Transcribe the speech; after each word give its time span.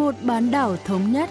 một 0.00 0.14
bán 0.22 0.50
đảo 0.50 0.76
thống 0.84 1.12
nhất. 1.12 1.30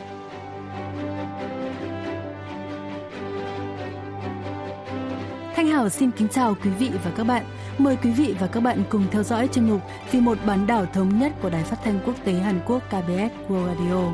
Thanh 5.56 5.68
Hảo 5.68 5.90
xin 5.90 6.12
kính 6.12 6.28
chào 6.28 6.56
quý 6.64 6.70
vị 6.70 6.90
và 7.04 7.12
các 7.18 7.24
bạn. 7.24 7.46
Mời 7.78 7.98
quý 8.04 8.12
vị 8.12 8.36
và 8.40 8.48
các 8.48 8.60
bạn 8.60 8.84
cùng 8.90 9.06
theo 9.12 9.24
dõi 9.24 9.50
chương 9.52 9.70
mục 9.70 9.82
Vì 10.12 10.20
một 10.20 10.38
bán 10.46 10.68
đảo 10.68 10.86
thống 10.86 11.20
nhất 11.20 11.34
của 11.42 11.50
Đài 11.50 11.64
Phát 11.64 11.78
thanh 11.84 12.00
Quốc 12.06 12.16
tế 12.24 12.34
Hàn 12.34 12.60
Quốc 12.66 12.84
KBS 12.88 13.52
World 13.52 13.68
Radio. 13.68 14.14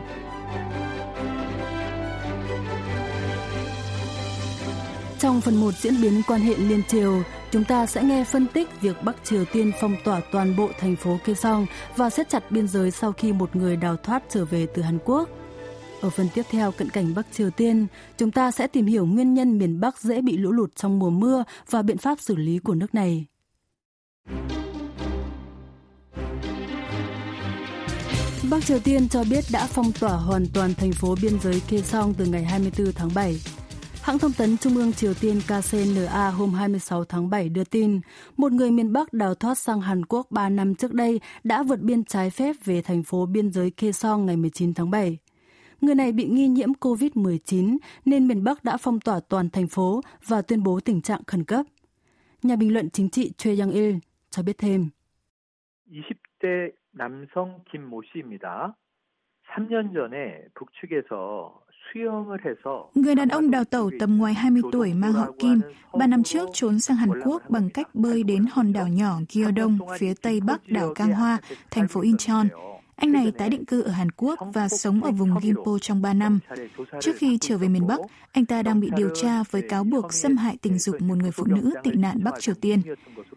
Trong 5.20 5.42
phần 5.42 5.56
1 5.56 5.72
diễn 5.74 6.02
biến 6.02 6.22
quan 6.28 6.42
hệ 6.42 6.56
liên 6.58 6.82
triều, 6.88 7.22
chúng 7.56 7.64
ta 7.64 7.86
sẽ 7.86 8.04
nghe 8.04 8.24
phân 8.24 8.48
tích 8.48 8.82
việc 8.82 9.04
Bắc 9.04 9.16
Triều 9.24 9.46
Tiên 9.46 9.72
phong 9.82 9.96
tỏa 10.04 10.22
toàn 10.32 10.56
bộ 10.56 10.70
thành 10.80 10.96
phố 10.96 11.18
Kaesong 11.26 11.66
và 11.96 12.10
siết 12.10 12.30
chặt 12.30 12.52
biên 12.52 12.68
giới 12.68 12.92
sau 12.92 13.12
khi 13.12 13.34
một 13.34 13.56
người 13.56 13.76
đào 13.76 13.98
thoát 13.98 14.24
trở 14.30 14.46
về 14.46 14.68
từ 14.74 14.82
Hàn 14.82 15.00
Quốc. 15.06 15.30
Ở 16.02 16.10
phần 16.10 16.28
tiếp 16.34 16.42
theo 16.50 16.72
cận 16.72 16.90
cảnh 16.90 17.16
Bắc 17.16 17.26
Triều 17.32 17.50
Tiên, 17.50 17.88
chúng 18.18 18.32
ta 18.32 18.52
sẽ 18.52 18.68
tìm 18.68 18.86
hiểu 18.86 19.06
nguyên 19.06 19.34
nhân 19.34 19.58
miền 19.58 19.80
Bắc 19.80 20.00
dễ 20.00 20.22
bị 20.22 20.38
lũ 20.38 20.52
lụt 20.52 20.76
trong 20.76 21.00
mùa 21.00 21.10
mưa 21.10 21.44
và 21.70 21.82
biện 21.82 21.98
pháp 21.98 22.20
xử 22.20 22.36
lý 22.36 22.60
của 22.60 22.76
nước 22.76 22.96
này. 22.96 23.26
Bắc 28.50 28.66
Triều 28.66 28.80
Tiên 28.80 29.10
cho 29.10 29.24
biết 29.24 29.44
đã 29.52 29.68
phong 29.68 29.92
tỏa 30.00 30.14
hoàn 30.14 30.46
toàn 30.54 30.74
thành 30.74 30.92
phố 30.92 31.16
biên 31.22 31.40
giới 31.44 31.62
Kaesong 31.70 32.14
từ 32.14 32.26
ngày 32.26 32.44
24 32.44 32.92
tháng 32.94 33.10
7. 33.16 33.42
Hãng 34.05 34.19
thông 34.19 34.33
tấn 34.39 34.57
Trung 34.57 34.77
ương 34.77 34.93
Triều 34.93 35.13
Tiên 35.21 35.41
KCNA 35.41 36.31
hôm 36.31 36.51
26 36.55 37.05
tháng 37.05 37.31
7 37.31 37.49
đưa 37.49 37.65
tin, 37.65 38.01
một 38.37 38.53
người 38.53 38.71
miền 38.71 38.93
Bắc 38.93 39.13
đào 39.13 39.35
thoát 39.35 39.55
sang 39.55 39.81
Hàn 39.81 40.05
Quốc 40.05 40.27
3 40.31 40.49
năm 40.49 40.75
trước 40.75 40.95
đây 40.95 41.21
đã 41.45 41.63
vượt 41.63 41.81
biên 41.81 42.05
trái 42.05 42.31
phép 42.31 42.57
về 42.65 42.83
thành 42.83 43.03
phố 43.03 43.27
biên 43.27 43.51
giới 43.51 43.71
Kaesong 43.71 44.27
ngày 44.27 44.37
19 44.37 44.75
tháng 44.75 44.91
7. 44.91 45.19
Người 45.81 45.95
này 45.95 46.13
bị 46.13 46.27
nghi 46.27 46.49
nhiễm 46.49 46.73
COVID-19 46.73 47.77
nên 48.05 48.29
miền 48.29 48.45
Bắc 48.45 48.65
đã 48.65 48.77
phong 48.77 49.01
tỏa 49.01 49.21
toàn 49.29 49.51
thành 49.51 49.69
phố 49.69 50.01
và 50.27 50.43
tuyên 50.43 50.63
bố 50.63 50.81
tình 50.81 51.03
trạng 51.03 51.21
khẩn 51.27 51.45
cấp. 51.45 51.67
Nhà 52.43 52.57
bình 52.57 52.73
luận 52.73 52.91
chính 52.91 53.11
trị 53.11 53.33
Choi 53.37 53.57
Young-il 53.57 53.99
cho 54.31 54.43
biết 54.43 54.59
thêm. 54.59 54.91
20대 55.91 56.71
남성 56.93 57.63
김모 57.73 58.03
씨입니다. 58.13 58.75
3년 59.51 59.93
전에 59.93 60.47
북측에서 60.55 61.61
Người 62.96 63.16
đàn 63.16 63.30
ông 63.30 63.52
đào 63.52 63.64
tẩu 63.64 63.92
tầm 64.00 64.18
ngoài 64.18 64.34
20 64.34 64.62
tuổi 64.72 64.94
mang 64.94 65.14
họ 65.14 65.32
Kim, 65.40 65.62
ba 65.94 66.08
năm 66.08 66.24
trước 66.24 66.50
trốn 66.54 66.80
sang 66.80 66.98
Hàn 66.98 67.10
Quốc 67.26 67.42
bằng 67.50 67.70
cách 67.70 67.96
bơi 67.96 68.24
đến 68.24 68.46
hòn 68.52 68.74
đảo 68.74 68.88
nhỏ 68.88 69.20
Gyeodong 69.30 69.78
phía 70.00 70.14
tây 70.22 70.40
bắc 70.42 70.62
đảo 70.68 70.94
Cang 70.94 71.12
Hoa, 71.12 71.38
thành 71.72 71.88
phố 71.88 72.02
Incheon. 72.02 72.46
Anh 72.96 73.12
này 73.12 73.32
tái 73.32 73.50
định 73.50 73.66
cư 73.66 73.82
ở 73.82 73.92
Hàn 73.92 74.12
Quốc 74.12 74.40
và 74.54 74.70
sống 74.70 75.04
ở 75.04 75.12
vùng 75.12 75.40
Gimpo 75.42 75.80
trong 75.82 76.02
3 76.02 76.14
năm. 76.14 76.40
Trước 77.02 77.16
khi 77.18 77.38
trở 77.42 77.58
về 77.58 77.68
miền 77.68 77.88
Bắc, 77.88 78.00
anh 78.32 78.46
ta 78.46 78.64
đang 78.64 78.80
bị 78.80 78.90
điều 78.96 79.10
tra 79.10 79.44
với 79.52 79.62
cáo 79.62 79.84
buộc 79.84 80.14
xâm 80.14 80.38
hại 80.38 80.58
tình 80.62 80.80
dục 80.80 81.02
một 81.02 81.18
người 81.18 81.32
phụ 81.32 81.46
nữ 81.46 81.74
tị 81.84 81.92
nạn 81.92 82.24
Bắc 82.24 82.40
Triều 82.40 82.56
Tiên. 82.56 82.82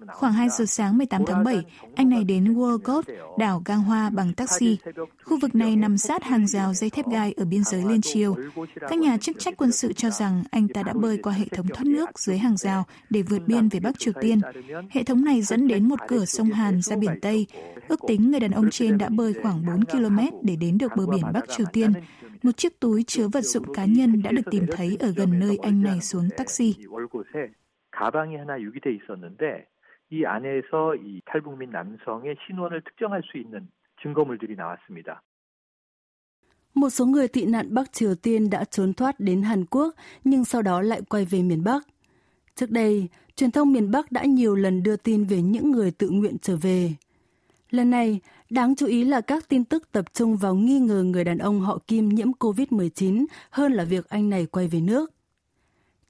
Khoảng 0.07 0.33
2 0.33 0.49
giờ 0.49 0.65
sáng 0.67 0.99
18 0.99 1.23
tháng 1.27 1.45
7, 1.45 1.63
anh 1.95 2.09
này 2.09 2.25
đến 2.25 2.55
Wolgot, 2.55 3.03
đảo 3.39 3.63
Gang 3.65 3.83
Hoa 3.83 4.11
bằng 4.11 4.35
taxi. 4.35 4.77
Khu 5.25 5.39
vực 5.41 5.55
này 5.55 5.77
nằm 5.77 5.99
sát 5.99 6.25
hàng 6.25 6.47
rào 6.47 6.75
dây 6.75 6.91
thép 6.91 7.09
gai 7.09 7.35
ở 7.37 7.45
biên 7.45 7.65
giới 7.65 7.85
Liên 7.89 8.01
Triều. 8.01 8.35
Các 8.81 8.99
nhà 8.99 9.17
chức 9.17 9.39
trách 9.39 9.55
quân 9.57 9.73
sự 9.73 9.93
cho 9.93 10.11
rằng 10.11 10.45
anh 10.51 10.69
ta 10.69 10.83
đã 10.83 10.93
bơi 10.93 11.19
qua 11.19 11.33
hệ 11.33 11.45
thống 11.45 11.67
thoát 11.69 11.87
nước 11.87 12.19
dưới 12.19 12.39
hàng 12.39 12.57
rào 12.57 12.85
để 13.11 13.23
vượt 13.23 13.43
biên 13.47 13.69
về 13.69 13.81
Bắc 13.81 13.99
Triều 13.99 14.13
Tiên. 14.21 14.41
Hệ 14.91 15.05
thống 15.05 15.25
này 15.25 15.43
dẫn 15.43 15.69
đến 15.69 15.89
một 15.89 16.01
cửa 16.09 16.25
sông 16.25 16.51
Hàn 16.51 16.83
ra 16.83 16.97
biển 16.97 17.19
Tây. 17.23 17.47
Ước 17.89 18.01
tính 18.09 18.31
người 18.31 18.41
đàn 18.41 18.51
ông 18.51 18.71
trên 18.71 18.99
đã 18.99 19.09
bơi 19.09 19.35
khoảng 19.48 19.66
4 19.66 19.86
km 19.86 20.20
để 20.42 20.56
đến 20.56 20.78
được 20.78 20.92
bờ 20.98 21.06
biển 21.08 21.26
Bắc 21.34 21.50
Triều 21.50 21.66
Tiên. 21.74 21.92
Một 22.44 22.58
chiếc 22.58 22.80
túi 22.80 23.04
chứa 23.04 23.28
vật 23.28 23.42
dụng 23.42 23.74
cá 23.74 23.86
nhân 23.86 24.22
đã 24.24 24.32
được 24.32 24.52
tìm 24.52 24.66
thấy 24.72 24.98
ở 25.00 25.14
gần 25.18 25.40
nơi 25.40 25.58
anh 25.62 25.84
này 25.84 26.00
xuống 26.02 26.30
taxi. 26.38 26.74
가방이 27.94 28.36
하나 28.36 28.60
유기돼 28.60 28.88
있었는데 28.98 29.68
이 30.12 30.26
안에서 30.26 30.96
이 30.96 31.22
탈북민 31.26 31.70
남성의 31.72 32.36
신원을 32.46 32.82
특정할 32.82 33.22
수 33.24 33.38
있는 33.38 33.68
증거물들이 34.02 34.56
나왔습니다. 34.56 35.22
Một 36.74 36.90
số 36.90 37.06
người 37.06 37.28
tị 37.28 37.46
nạn 37.46 37.74
Bắc 37.74 37.92
Triều 37.92 38.16
Tiên 38.16 38.50
đã 38.50 38.64
trốn 38.64 38.94
thoát 38.94 39.20
đến 39.20 39.42
Hàn 39.42 39.66
Quốc 39.66 39.96
nhưng 40.24 40.46
sau 40.46 40.62
đó 40.62 40.82
lại 40.82 41.02
quay 41.10 41.26
về 41.26 41.42
miền 41.42 41.64
Bắc. 41.64 41.88
Trước 42.56 42.72
đây, 42.72 43.08
truyền 43.36 43.52
thông 43.52 43.74
miền 43.74 43.92
Bắc 43.92 44.12
đã 44.12 44.24
nhiều 44.24 44.56
lần 44.56 44.84
đưa 44.84 44.96
tin 44.96 45.24
về 45.24 45.42
những 45.42 45.72
người 45.72 45.92
tự 45.92 46.10
nguyện 46.10 46.38
trở 46.42 46.56
về. 46.56 46.90
Lần 47.70 47.90
này, 47.90 48.20
đáng 48.51 48.77
chú 48.77 48.87
ý 48.87 49.05
là 49.05 49.21
các 49.21 49.49
tin 49.49 49.65
tức 49.65 49.93
tập 49.93 50.05
trung 50.15 50.37
vào 50.37 50.55
nghi 50.55 50.79
ngờ 50.79 51.03
người 51.03 51.25
đàn 51.25 51.39
ông 51.39 51.61
họ 51.61 51.79
Kim 51.87 52.09
nhiễm 52.09 52.33
COVID-19 52.33 53.27
hơn 53.51 53.73
là 53.73 53.85
việc 53.85 54.09
anh 54.09 54.31
này 54.31 54.47
quay 54.47 54.69
về 54.69 54.81
nước. 54.81 55.13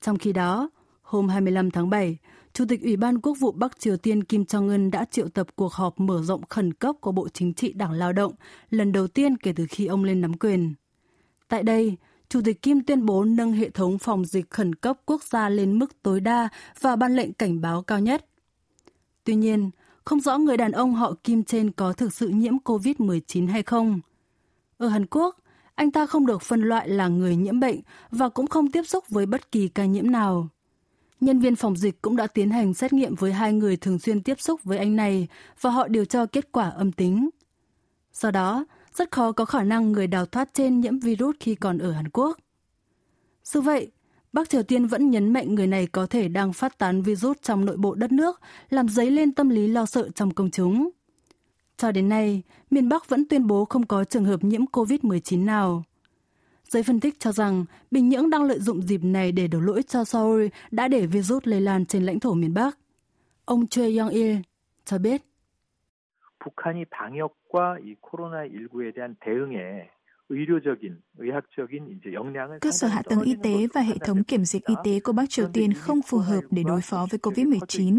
Trong 0.00 0.18
khi 0.18 0.32
đó, 0.32 0.70
hôm 1.02 1.28
25 1.28 1.70
tháng 1.70 1.90
7, 1.90 2.16
Chủ 2.52 2.64
tịch 2.68 2.82
Ủy 2.82 2.96
ban 2.96 3.20
Quốc 3.20 3.36
vụ 3.40 3.52
Bắc 3.52 3.80
Triều 3.80 3.96
Tiên 3.96 4.24
Kim 4.24 4.42
Jong-un 4.42 4.90
đã 4.90 5.04
triệu 5.10 5.28
tập 5.28 5.46
cuộc 5.56 5.72
họp 5.72 6.00
mở 6.00 6.22
rộng 6.22 6.42
khẩn 6.48 6.72
cấp 6.72 6.96
của 7.00 7.12
Bộ 7.12 7.28
Chính 7.28 7.54
trị 7.54 7.72
Đảng 7.72 7.92
Lao 7.92 8.12
động 8.12 8.32
lần 8.70 8.92
đầu 8.92 9.06
tiên 9.06 9.36
kể 9.36 9.52
từ 9.56 9.66
khi 9.70 9.86
ông 9.86 10.04
lên 10.04 10.20
nắm 10.20 10.34
quyền. 10.34 10.74
Tại 11.48 11.62
đây, 11.62 11.96
Chủ 12.28 12.40
tịch 12.44 12.62
Kim 12.62 12.82
tuyên 12.82 13.06
bố 13.06 13.24
nâng 13.24 13.52
hệ 13.52 13.70
thống 13.70 13.98
phòng 13.98 14.24
dịch 14.24 14.50
khẩn 14.50 14.74
cấp 14.74 14.96
quốc 15.06 15.22
gia 15.22 15.48
lên 15.48 15.78
mức 15.78 16.02
tối 16.02 16.20
đa 16.20 16.48
và 16.80 16.96
ban 16.96 17.16
lệnh 17.16 17.32
cảnh 17.32 17.60
báo 17.60 17.82
cao 17.82 17.98
nhất. 18.00 18.26
Tuy 19.24 19.34
nhiên, 19.34 19.70
không 20.08 20.20
rõ 20.20 20.38
người 20.38 20.56
đàn 20.56 20.72
ông 20.72 20.94
họ 20.94 21.14
Kim 21.24 21.44
trên 21.44 21.70
có 21.70 21.92
thực 21.92 22.14
sự 22.14 22.28
nhiễm 22.28 22.54
COVID-19 22.64 23.48
hay 23.48 23.62
không. 23.62 24.00
Ở 24.78 24.88
Hàn 24.88 25.06
Quốc, 25.06 25.36
anh 25.74 25.90
ta 25.90 26.06
không 26.06 26.26
được 26.26 26.42
phân 26.42 26.62
loại 26.62 26.88
là 26.88 27.08
người 27.08 27.36
nhiễm 27.36 27.60
bệnh 27.60 27.80
và 28.10 28.28
cũng 28.28 28.46
không 28.46 28.70
tiếp 28.70 28.82
xúc 28.82 29.08
với 29.08 29.26
bất 29.26 29.52
kỳ 29.52 29.68
ca 29.68 29.84
nhiễm 29.84 30.10
nào. 30.10 30.48
Nhân 31.20 31.40
viên 31.40 31.56
phòng 31.56 31.76
dịch 31.76 32.02
cũng 32.02 32.16
đã 32.16 32.26
tiến 32.26 32.50
hành 32.50 32.74
xét 32.74 32.92
nghiệm 32.92 33.14
với 33.14 33.32
hai 33.32 33.52
người 33.52 33.76
thường 33.76 33.98
xuyên 33.98 34.22
tiếp 34.22 34.40
xúc 34.40 34.64
với 34.64 34.78
anh 34.78 34.96
này 34.96 35.28
và 35.60 35.70
họ 35.70 35.88
đều 35.88 36.04
cho 36.04 36.26
kết 36.26 36.52
quả 36.52 36.70
âm 36.70 36.92
tính. 36.92 37.30
Do 38.12 38.30
đó, 38.30 38.64
rất 38.94 39.10
khó 39.10 39.32
có 39.32 39.44
khả 39.44 39.62
năng 39.62 39.92
người 39.92 40.06
đào 40.06 40.26
thoát 40.26 40.54
trên 40.54 40.80
nhiễm 40.80 40.98
virus 40.98 41.36
khi 41.40 41.54
còn 41.54 41.78
ở 41.78 41.92
Hàn 41.92 42.08
Quốc. 42.08 42.38
Dù 43.44 43.60
vậy, 43.60 43.90
Bắc 44.37 44.49
Triều 44.49 44.63
Tiên 44.63 44.87
vẫn 44.87 45.09
nhấn 45.09 45.33
mạnh 45.33 45.55
người 45.55 45.67
này 45.67 45.87
có 45.87 46.05
thể 46.05 46.27
đang 46.27 46.53
phát 46.53 46.77
tán 46.77 47.01
virus 47.01 47.37
trong 47.41 47.65
nội 47.65 47.77
bộ 47.77 47.95
đất 47.95 48.11
nước, 48.11 48.41
làm 48.69 48.89
dấy 48.89 49.11
lên 49.11 49.33
tâm 49.33 49.49
lý 49.49 49.67
lo 49.67 49.85
sợ 49.85 50.09
trong 50.15 50.31
công 50.31 50.51
chúng. 50.51 50.89
Cho 51.77 51.91
đến 51.91 52.09
nay, 52.09 52.41
miền 52.71 52.89
Bắc 52.89 53.09
vẫn 53.09 53.27
tuyên 53.27 53.47
bố 53.47 53.65
không 53.65 53.85
có 53.85 54.03
trường 54.03 54.25
hợp 54.25 54.43
nhiễm 54.43 54.65
COVID-19 54.65 55.45
nào. 55.45 55.83
Giới 56.63 56.83
phân 56.83 56.99
tích 56.99 57.19
cho 57.19 57.31
rằng 57.31 57.65
Bình 57.91 58.09
Nhưỡng 58.09 58.29
đang 58.29 58.43
lợi 58.43 58.59
dụng 58.59 58.81
dịp 58.81 59.03
này 59.03 59.31
để 59.31 59.47
đổ 59.47 59.59
lỗi 59.59 59.83
cho 59.83 60.03
Seoul 60.03 60.47
đã 60.71 60.87
để 60.87 61.07
virus 61.07 61.43
lây 61.43 61.61
lan 61.61 61.85
trên 61.85 62.05
lãnh 62.05 62.19
thổ 62.19 62.33
miền 62.33 62.53
Bắc. 62.53 62.77
Ông 63.45 63.67
Choi 63.67 63.97
Young-il 63.97 64.37
cho 64.85 64.97
biết. 64.97 65.21
북한이 66.43 66.85
방역과 66.91 67.79
이 67.79 67.95
코로나19에 68.01 68.93
대한 68.93 69.15
대응에 69.21 69.89
Cơ 72.60 72.70
sở 72.70 72.88
hạ 72.88 73.02
tầng 73.02 73.22
y 73.22 73.34
tế 73.42 73.66
và 73.74 73.80
hệ 73.80 73.94
thống 73.98 74.24
kiểm 74.24 74.44
dịch 74.44 74.64
y 74.64 74.74
tế 74.84 75.00
của 75.00 75.12
Bắc 75.12 75.30
Triều 75.30 75.48
Tiên 75.52 75.72
không 75.72 76.02
phù 76.02 76.18
hợp 76.18 76.40
để 76.50 76.62
đối 76.62 76.80
phó 76.80 77.06
với 77.10 77.18
COVID-19. 77.18 77.98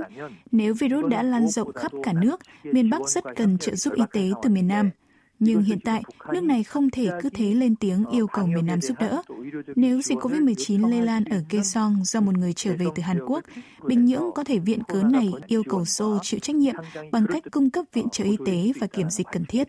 Nếu 0.52 0.74
virus 0.74 1.06
đã 1.06 1.24
lan 1.24 1.48
rộng 1.48 1.74
khắp 1.74 1.92
cả 2.04 2.14
nước, 2.14 2.40
miền 2.64 2.90
Bắc 2.90 3.02
rất 3.08 3.24
cần 3.36 3.58
trợ 3.58 3.76
giúp 3.76 3.94
y 3.94 4.04
tế 4.14 4.30
từ 4.44 4.50
miền 4.50 4.68
Nam. 4.68 4.90
Nhưng 5.40 5.62
hiện 5.62 5.80
tại, 5.80 6.04
nước 6.34 6.44
này 6.44 6.64
không 6.64 6.90
thể 6.90 7.10
cứ 7.22 7.30
thế 7.30 7.54
lên 7.54 7.76
tiếng 7.76 8.06
yêu 8.12 8.28
cầu 8.28 8.48
miền 8.48 8.66
Nam 8.66 8.82
giúp 8.82 8.98
đỡ. 9.00 9.22
Nếu 9.76 10.02
dịch 10.02 10.18
COVID-19 10.18 10.90
lây 10.90 11.02
lan 11.02 11.24
ở 11.24 11.42
Kaesong 11.50 12.04
do 12.04 12.22
một 12.22 12.38
người 12.38 12.54
trở 12.54 12.74
về 12.80 12.86
từ 12.96 13.04
Hàn 13.04 13.20
Quốc, 13.28 13.44
Bình 13.84 14.06
Nhưỡng 14.06 14.32
có 14.36 14.44
thể 14.44 14.60
viện 14.60 14.80
cớ 14.88 15.04
này 15.04 15.30
yêu 15.48 15.64
cầu 15.70 15.86
Seoul 15.86 16.18
chịu 16.22 16.40
trách 16.40 16.56
nhiệm 16.56 16.76
bằng 17.12 17.26
cách 17.30 17.44
cung 17.52 17.70
cấp 17.70 17.86
viện 17.94 18.10
trợ 18.12 18.24
y 18.24 18.38
tế 18.46 18.72
và 18.80 18.88
kiểm 18.88 19.10
dịch 19.10 19.28
cần 19.32 19.46
thiết. 19.46 19.68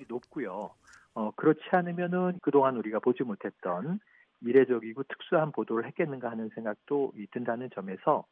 어, 1.15 1.31
그렇지 1.33 1.61
않으면은 1.71 2.39
그동안 2.43 2.77
우리가 2.77 3.01
보지 3.01 3.23
못했던 3.25 3.99
이례적이고 4.43 5.03
특수한 5.05 5.53
보도를 5.53 5.87
했겠는가 5.87 6.31
하는 6.31 6.51
생각도 6.55 7.13
든다는 7.33 7.69
점에서 7.75 8.25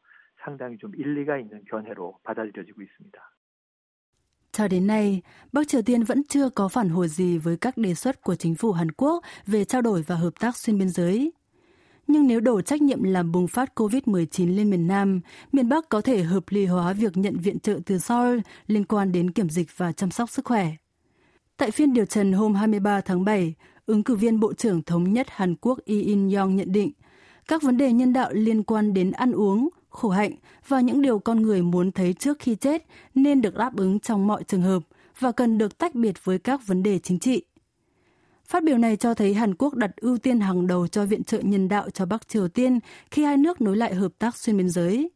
상당히 0.44 0.78
좀 0.78 0.94
일리가 0.94 1.38
있는 1.38 1.64
견해로 1.68 2.18
받아들여지고 2.22 2.82
있습니다. 2.82 3.18
Cho 4.52 4.68
đến 4.68 4.86
nay, 4.86 5.22
Bắc 5.52 5.68
Triều 5.68 5.82
Tiên 5.82 6.02
vẫn 6.02 6.22
chưa 6.28 6.48
có 6.50 6.68
phản 6.68 6.88
hồi 6.88 7.08
gì 7.08 7.38
với 7.38 7.56
các 7.56 7.76
đề 7.76 7.94
xuất 7.94 8.22
của 8.22 8.34
chính 8.34 8.54
phủ 8.54 8.72
Hàn 8.72 8.90
Quốc 8.90 9.22
về 9.46 9.64
trao 9.64 9.82
đổi 9.82 10.02
và 10.06 10.16
hợp 10.16 10.30
tác 10.40 10.56
xuyên 10.56 10.78
biên 10.78 10.88
giới. 10.88 11.32
Nhưng 12.06 12.26
nếu 12.26 12.40
đổ 12.40 12.60
trách 12.60 12.82
nhiệm 12.82 13.02
làm 13.02 13.32
bùng 13.32 13.48
phát 13.48 13.72
COVID-19 13.74 14.56
lên 14.56 14.70
miền 14.70 14.86
Nam, 14.86 15.20
miền 15.52 15.68
Bắc 15.68 15.88
có 15.88 16.00
thể 16.00 16.22
hợp 16.22 16.44
lý 16.48 16.66
hóa 16.66 16.92
việc 16.92 17.16
nhận 17.16 17.36
viện 17.36 17.60
trợ 17.60 17.78
từ 17.86 17.98
Seoul 17.98 18.38
liên 18.66 18.84
quan 18.84 19.12
đến 19.12 19.30
kiểm 19.30 19.48
dịch 19.48 19.68
và 19.76 19.92
chăm 19.92 20.10
sóc 20.10 20.30
sức 20.30 20.44
khỏe. 20.44 20.72
Tại 21.58 21.70
phiên 21.70 21.92
điều 21.92 22.04
trần 22.04 22.32
hôm 22.32 22.54
23 22.54 23.00
tháng 23.00 23.24
7, 23.24 23.54
ứng 23.86 24.02
cử 24.02 24.16
viên 24.16 24.40
Bộ 24.40 24.52
trưởng 24.52 24.82
Thống 24.82 25.12
nhất 25.12 25.26
Hàn 25.30 25.54
Quốc 25.60 25.78
Lee 25.86 26.02
In-yong 26.02 26.56
nhận 26.56 26.72
định 26.72 26.92
các 27.48 27.62
vấn 27.62 27.76
đề 27.76 27.92
nhân 27.92 28.12
đạo 28.12 28.30
liên 28.32 28.62
quan 28.62 28.94
đến 28.94 29.10
ăn 29.10 29.32
uống, 29.32 29.68
khổ 29.88 30.08
hạnh 30.08 30.32
và 30.68 30.80
những 30.80 31.02
điều 31.02 31.18
con 31.18 31.42
người 31.42 31.62
muốn 31.62 31.92
thấy 31.92 32.12
trước 32.12 32.38
khi 32.38 32.54
chết 32.54 32.86
nên 33.14 33.40
được 33.40 33.54
đáp 33.56 33.76
ứng 33.76 34.00
trong 34.00 34.26
mọi 34.26 34.44
trường 34.44 34.62
hợp 34.62 34.82
và 35.18 35.32
cần 35.32 35.58
được 35.58 35.78
tách 35.78 35.94
biệt 35.94 36.24
với 36.24 36.38
các 36.38 36.66
vấn 36.66 36.82
đề 36.82 36.98
chính 36.98 37.18
trị. 37.18 37.42
Phát 38.44 38.64
biểu 38.64 38.78
này 38.78 38.96
cho 38.96 39.14
thấy 39.14 39.34
Hàn 39.34 39.54
Quốc 39.54 39.74
đặt 39.74 39.90
ưu 39.96 40.18
tiên 40.18 40.40
hàng 40.40 40.66
đầu 40.66 40.86
cho 40.88 41.04
viện 41.04 41.24
trợ 41.24 41.38
nhân 41.38 41.68
đạo 41.68 41.90
cho 41.90 42.06
Bắc 42.06 42.28
Triều 42.28 42.48
Tiên 42.48 42.78
khi 43.10 43.24
hai 43.24 43.36
nước 43.36 43.60
nối 43.60 43.76
lại 43.76 43.94
hợp 43.94 44.12
tác 44.18 44.36
xuyên 44.36 44.56
biên 44.56 44.68
giới 44.68 45.10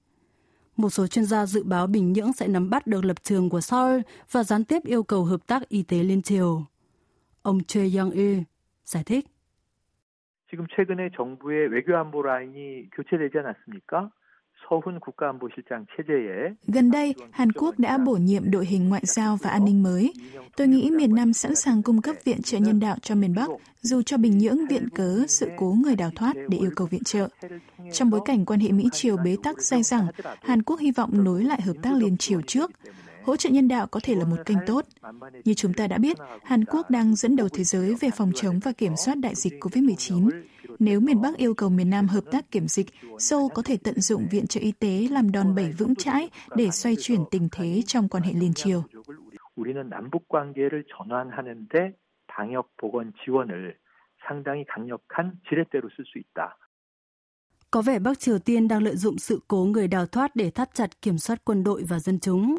Một 0.77 0.89
số 0.89 1.07
chuyên 1.07 1.25
gia 1.25 1.45
dự 1.45 1.63
báo 1.63 1.87
Bình 1.87 2.13
Nhưỡng 2.13 2.33
sẽ 2.33 2.47
nắm 2.47 2.69
bắt 2.69 2.87
được 2.87 3.05
lập 3.05 3.23
trường 3.23 3.49
của 3.49 3.61
Seoul 3.61 4.01
và 4.31 4.43
gián 4.43 4.63
tiếp 4.63 4.79
yêu 4.83 5.03
cầu 5.03 5.23
hợp 5.25 5.47
tác 5.47 5.69
y 5.69 5.83
tế 5.83 6.03
liên 6.03 6.21
triều. 6.21 6.65
Ông 7.41 7.63
Choi 7.63 7.89
Young-il 7.97 8.43
giải 8.85 9.03
thích. 9.03 9.25
지금 10.51 10.65
최근에 10.69 11.09
정부의 11.17 11.67
외교안보 11.67 12.23
라인이 12.23 12.89
교체되지 12.95 13.37
않았습니까? 13.39 14.09
Gần 16.66 16.90
đây, 16.90 17.14
Hàn 17.30 17.52
Quốc 17.52 17.78
đã 17.78 17.98
bổ 17.98 18.12
nhiệm 18.12 18.50
đội 18.50 18.66
hình 18.66 18.88
ngoại 18.88 19.02
giao 19.04 19.36
và 19.42 19.50
an 19.50 19.64
ninh 19.64 19.82
mới. 19.82 20.12
Tôi 20.56 20.66
nghĩ 20.66 20.90
miền 20.90 21.14
Nam 21.14 21.32
sẵn 21.32 21.54
sàng 21.54 21.82
cung 21.82 22.02
cấp 22.02 22.16
viện 22.24 22.42
trợ 22.42 22.58
nhân 22.58 22.80
đạo 22.80 22.96
cho 23.02 23.14
miền 23.14 23.34
Bắc, 23.34 23.48
dù 23.80 24.02
cho 24.02 24.16
Bình 24.16 24.38
Nhưỡng 24.38 24.66
viện 24.66 24.88
cớ 24.94 25.24
sự 25.28 25.50
cố 25.56 25.76
người 25.82 25.96
đào 25.96 26.10
thoát 26.14 26.36
để 26.48 26.58
yêu 26.58 26.70
cầu 26.76 26.86
viện 26.86 27.04
trợ. 27.04 27.28
Trong 27.92 28.10
bối 28.10 28.20
cảnh 28.24 28.44
quan 28.44 28.60
hệ 28.60 28.72
Mỹ-Triều 28.72 29.16
bế 29.16 29.36
tắc 29.42 29.60
dai 29.60 29.82
dẳng, 29.82 30.06
Hàn 30.42 30.62
Quốc 30.62 30.80
hy 30.80 30.90
vọng 30.90 31.24
nối 31.24 31.44
lại 31.44 31.60
hợp 31.62 31.76
tác 31.82 31.94
liên 31.94 32.16
triều 32.16 32.40
trước, 32.46 32.70
hỗ 33.23 33.35
trợ 33.35 33.49
nhân 33.49 33.67
đạo 33.67 33.87
có 33.87 33.99
thể 34.03 34.15
là 34.15 34.25
một 34.25 34.37
kênh 34.45 34.57
tốt. 34.67 34.85
Như 35.45 35.53
chúng 35.53 35.73
ta 35.73 35.87
đã 35.87 35.97
biết, 35.97 36.17
Hàn 36.43 36.65
Quốc 36.65 36.89
đang 36.89 37.15
dẫn 37.15 37.35
đầu 37.35 37.49
thế 37.49 37.63
giới 37.63 37.95
về 38.01 38.09
phòng 38.17 38.31
chống 38.35 38.59
và 38.59 38.71
kiểm 38.71 38.93
soát 39.05 39.15
đại 39.15 39.35
dịch 39.35 39.53
COVID-19. 39.59 40.29
Nếu 40.79 40.99
miền 40.99 41.21
Bắc 41.21 41.37
yêu 41.37 41.53
cầu 41.53 41.69
miền 41.69 41.89
Nam 41.89 42.07
hợp 42.07 42.23
tác 42.31 42.51
kiểm 42.51 42.67
dịch, 42.67 42.87
Seoul 43.19 43.51
có 43.55 43.61
thể 43.61 43.77
tận 43.83 44.01
dụng 44.01 44.27
viện 44.31 44.47
trợ 44.47 44.61
y 44.61 44.71
tế 44.71 45.07
làm 45.11 45.31
đòn 45.31 45.55
bẩy 45.55 45.71
vững 45.71 45.95
chãi 45.95 46.29
để 46.55 46.71
xoay 46.71 46.95
chuyển 46.99 47.19
tình 47.31 47.49
thế 47.51 47.81
trong 47.85 48.09
quan 48.09 48.23
hệ 48.23 48.33
liên 48.33 48.53
triều. 48.53 48.83
우리는 49.57 49.89
남북 49.89 50.29
관계를 50.29 50.85
전환하는데 50.93 51.73
방역 52.27 52.77
보건 52.77 53.11
지원을 53.19 53.75
상당히 54.27 54.65
강력한 54.65 55.39
지렛대로 55.49 55.89
쓸 55.95 56.05
수 56.05 56.19
있다. 56.19 56.57
Có 57.71 57.81
vẻ 57.81 57.99
Bắc 57.99 58.19
Triều 58.19 58.39
Tiên 58.39 58.67
đang 58.67 58.83
lợi 58.83 58.95
dụng 58.95 59.17
sự 59.17 59.39
cố 59.47 59.65
người 59.65 59.87
đào 59.87 60.05
thoát 60.05 60.35
để 60.35 60.51
thắt 60.51 60.73
chặt 60.73 61.01
kiểm 61.01 61.17
soát 61.17 61.41
quân 61.45 61.63
đội 61.63 61.83
và 61.89 61.99
dân 61.99 62.19
chúng 62.19 62.55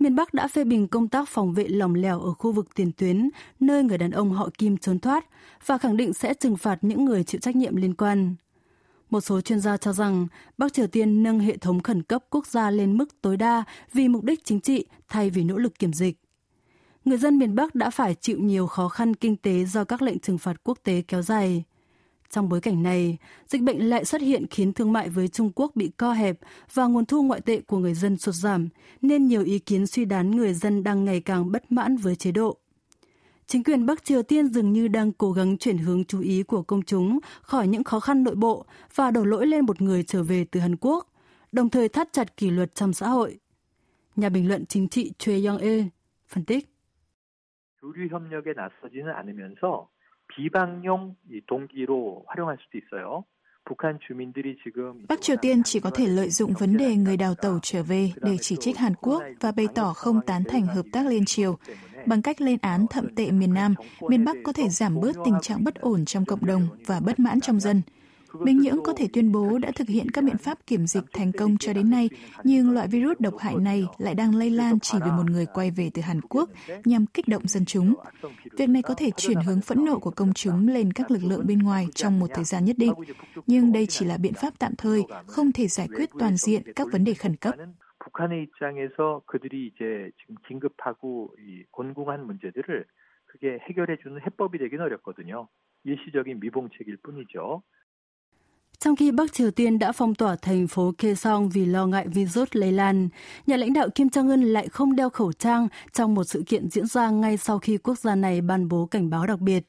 miền 0.00 0.14
Bắc 0.14 0.34
đã 0.34 0.48
phê 0.48 0.64
bình 0.64 0.88
công 0.88 1.08
tác 1.08 1.28
phòng 1.28 1.54
vệ 1.54 1.68
lỏng 1.68 1.94
lẻo 1.94 2.20
ở 2.20 2.32
khu 2.32 2.52
vực 2.52 2.74
tiền 2.74 2.92
tuyến, 2.92 3.30
nơi 3.60 3.82
người 3.82 3.98
đàn 3.98 4.10
ông 4.10 4.32
họ 4.32 4.48
Kim 4.58 4.76
trốn 4.76 4.98
thoát, 4.98 5.24
và 5.66 5.78
khẳng 5.78 5.96
định 5.96 6.12
sẽ 6.12 6.34
trừng 6.34 6.56
phạt 6.56 6.78
những 6.82 7.04
người 7.04 7.24
chịu 7.24 7.40
trách 7.40 7.56
nhiệm 7.56 7.76
liên 7.76 7.94
quan. 7.94 8.34
Một 9.10 9.20
số 9.20 9.40
chuyên 9.40 9.60
gia 9.60 9.76
cho 9.76 9.92
rằng 9.92 10.26
Bắc 10.58 10.72
Triều 10.72 10.86
Tiên 10.86 11.22
nâng 11.22 11.40
hệ 11.40 11.56
thống 11.56 11.80
khẩn 11.80 12.02
cấp 12.02 12.24
quốc 12.30 12.46
gia 12.46 12.70
lên 12.70 12.98
mức 12.98 13.22
tối 13.22 13.36
đa 13.36 13.64
vì 13.92 14.08
mục 14.08 14.24
đích 14.24 14.44
chính 14.44 14.60
trị 14.60 14.84
thay 15.08 15.30
vì 15.30 15.44
nỗ 15.44 15.56
lực 15.56 15.78
kiểm 15.78 15.92
dịch. 15.92 16.18
Người 17.04 17.18
dân 17.18 17.38
miền 17.38 17.54
Bắc 17.54 17.74
đã 17.74 17.90
phải 17.90 18.14
chịu 18.14 18.38
nhiều 18.38 18.66
khó 18.66 18.88
khăn 18.88 19.14
kinh 19.14 19.36
tế 19.36 19.64
do 19.64 19.84
các 19.84 20.02
lệnh 20.02 20.18
trừng 20.18 20.38
phạt 20.38 20.56
quốc 20.64 20.78
tế 20.82 21.02
kéo 21.08 21.22
dài. 21.22 21.64
Trong 22.29 22.49
bối 22.49 22.61
cảnh 22.61 22.83
này, 22.83 23.17
dịch 23.47 23.61
bệnh 23.61 23.89
lại 23.89 24.05
xuất 24.05 24.21
hiện 24.21 24.45
khiến 24.47 24.73
thương 24.73 24.93
mại 24.93 25.09
với 25.09 25.27
Trung 25.27 25.51
Quốc 25.55 25.71
bị 25.75 25.91
co 25.97 26.13
hẹp 26.13 26.37
và 26.73 26.85
nguồn 26.85 27.05
thu 27.05 27.23
ngoại 27.23 27.41
tệ 27.41 27.61
của 27.61 27.77
người 27.77 27.93
dân 27.93 28.17
sụt 28.17 28.35
giảm, 28.35 28.69
nên 29.01 29.27
nhiều 29.27 29.43
ý 29.43 29.59
kiến 29.59 29.87
suy 29.87 30.05
đoán 30.05 30.31
người 30.31 30.53
dân 30.53 30.83
đang 30.83 31.05
ngày 31.05 31.21
càng 31.21 31.51
bất 31.51 31.71
mãn 31.71 31.97
với 31.97 32.15
chế 32.15 32.31
độ. 32.31 32.57
Chính 33.47 33.63
quyền 33.63 33.85
Bắc 33.85 34.05
Triều 34.05 34.23
Tiên 34.23 34.47
dường 34.47 34.73
như 34.73 34.87
đang 34.87 35.11
cố 35.11 35.31
gắng 35.31 35.57
chuyển 35.57 35.77
hướng 35.77 36.05
chú 36.05 36.21
ý 36.21 36.43
của 36.43 36.63
công 36.63 36.81
chúng 36.83 37.19
khỏi 37.41 37.67
những 37.67 37.83
khó 37.83 37.99
khăn 37.99 38.23
nội 38.23 38.35
bộ 38.35 38.65
và 38.95 39.11
đổ 39.11 39.25
lỗi 39.25 39.47
lên 39.47 39.65
một 39.65 39.81
người 39.81 40.03
trở 40.03 40.23
về 40.23 40.45
từ 40.51 40.59
Hàn 40.59 40.75
Quốc, 40.75 41.13
đồng 41.51 41.69
thời 41.69 41.89
thắt 41.89 42.13
chặt 42.13 42.37
kỷ 42.37 42.49
luật 42.49 42.75
trong 42.75 42.93
xã 42.93 43.07
hội. 43.07 43.39
Nhà 44.15 44.29
bình 44.29 44.47
luận 44.47 44.65
chính 44.65 44.87
trị 44.87 45.11
Choi 45.17 45.35
Young-il 45.35 45.83
phân 46.27 46.45
tích. 46.45 46.75
교류 47.85 48.09
협력에 48.09 48.53
나서지는 48.57 49.13
않으면서 49.13 49.87
비방용 50.29 51.15
동기로 51.47 52.25
활용할 52.27 52.57
수도 52.61 52.77
있어요. 52.77 53.23
Bắc 55.09 55.21
Triều 55.21 55.35
Tiên 55.41 55.63
chỉ 55.63 55.79
có 55.79 55.89
thể 55.89 56.07
lợi 56.07 56.29
dụng 56.29 56.53
vấn 56.53 56.77
đề 56.77 56.95
người 56.95 57.17
đào 57.17 57.35
tàu 57.35 57.59
trở 57.61 57.83
về 57.83 58.11
để 58.21 58.37
chỉ 58.41 58.55
trích 58.55 58.77
Hàn 58.77 58.93
Quốc 59.01 59.23
và 59.39 59.51
bày 59.51 59.67
tỏ 59.75 59.93
không 59.93 60.21
tán 60.21 60.43
thành 60.43 60.65
hợp 60.65 60.85
tác 60.91 61.05
liên 61.05 61.25
triều. 61.25 61.57
Bằng 62.05 62.21
cách 62.21 62.41
lên 62.41 62.57
án 62.61 62.85
thậm 62.89 63.15
tệ 63.15 63.31
miền 63.31 63.53
Nam, 63.53 63.75
miền 64.01 64.25
Bắc 64.25 64.35
có 64.43 64.53
thể 64.53 64.69
giảm 64.69 64.99
bớt 65.01 65.15
tình 65.25 65.35
trạng 65.41 65.63
bất 65.63 65.75
ổn 65.75 66.05
trong 66.05 66.25
cộng 66.25 66.45
đồng 66.45 66.67
và 66.85 66.99
bất 66.99 67.19
mãn 67.19 67.41
trong 67.41 67.59
dân. 67.59 67.81
Bình 68.43 68.61
Nhưỡng 68.61 68.83
có 68.83 68.93
thể 68.93 69.07
tuyên 69.13 69.31
bố 69.31 69.57
đã 69.57 69.71
thực 69.75 69.87
hiện 69.87 70.11
các 70.11 70.23
biện 70.23 70.37
pháp 70.37 70.57
kiểm 70.67 70.87
dịch 70.87 71.03
thành 71.13 71.31
công 71.31 71.57
cho 71.57 71.73
đến 71.73 71.89
nay, 71.89 72.09
nhưng 72.43 72.71
loại 72.71 72.87
virus 72.87 73.17
độc 73.19 73.37
hại 73.37 73.55
này 73.55 73.85
lại 73.97 74.15
đang 74.15 74.35
lây 74.35 74.49
lan 74.49 74.79
chỉ 74.79 74.97
vì 75.05 75.11
một 75.11 75.29
người 75.29 75.45
quay 75.53 75.71
về 75.71 75.89
từ 75.93 76.01
Hàn 76.01 76.21
Quốc 76.21 76.49
nhằm 76.85 77.05
kích 77.05 77.27
động 77.27 77.47
dân 77.47 77.65
chúng. 77.65 77.93
Việc 78.57 78.69
này 78.69 78.81
có 78.81 78.93
thể 78.97 79.11
chuyển 79.17 79.37
hướng 79.37 79.61
phẫn 79.61 79.85
nộ 79.85 79.99
của 79.99 80.11
công 80.11 80.33
chúng 80.33 80.67
lên 80.67 80.93
các 80.93 81.11
lực 81.11 81.23
lượng 81.23 81.47
bên 81.47 81.59
ngoài 81.59 81.87
trong 81.95 82.19
một 82.19 82.27
thời 82.33 82.43
gian 82.43 82.65
nhất 82.65 82.75
định, 82.79 82.93
nhưng 83.47 83.71
đây 83.71 83.85
chỉ 83.85 84.05
là 84.05 84.17
biện 84.17 84.33
pháp 84.33 84.53
tạm 84.59 84.75
thời, 84.77 85.03
không 85.27 85.51
thể 85.51 85.67
giải 85.67 85.87
quyết 85.95 86.09
toàn 86.19 86.37
diện 86.37 86.61
các 86.75 86.87
vấn 86.91 87.03
đề 87.03 87.13
khẩn 87.13 87.35
cấp. 87.35 87.55
북한의 88.05 88.45
입장에서 88.45 89.21
그들이 89.25 89.55
이제 89.73 90.11
지금 90.19 90.35
긴급하고 90.47 91.33
이 91.39 91.65
곤궁한 91.71 92.27
문제들을 92.27 92.85
그게 93.25 93.57
해결해 93.65 93.97
주는 93.97 94.21
해법이 94.21 94.59
되긴 94.59 94.81
어렵거든요. 94.81 95.47
일시적인 95.85 96.39
미봉책일 96.39 96.97
뿐이죠. 97.01 97.63
Trong 98.84 98.96
khi 98.96 99.10
Bắc 99.10 99.32
Triều 99.32 99.50
Tiên 99.50 99.78
đã 99.78 99.92
phong 99.92 100.14
tỏa 100.14 100.36
thành 100.36 100.68
phố 100.68 100.92
Kaesong 100.98 101.48
vì 101.48 101.66
lo 101.66 101.86
ngại 101.86 102.08
virus 102.08 102.48
lây 102.52 102.72
lan, 102.72 103.08
nhà 103.46 103.56
lãnh 103.56 103.72
đạo 103.72 103.88
Kim 103.94 104.08
Jong-un 104.08 104.42
lại 104.42 104.68
không 104.68 104.96
đeo 104.96 105.10
khẩu 105.10 105.32
trang 105.32 105.68
trong 105.92 106.14
một 106.14 106.24
sự 106.24 106.42
kiện 106.46 106.70
diễn 106.70 106.86
ra 106.86 107.10
ngay 107.10 107.36
sau 107.36 107.58
khi 107.58 107.78
quốc 107.78 107.98
gia 107.98 108.14
này 108.14 108.40
ban 108.40 108.68
bố 108.68 108.86
cảnh 108.86 109.10
báo 109.10 109.26
đặc 109.26 109.40
biệt. 109.40 109.64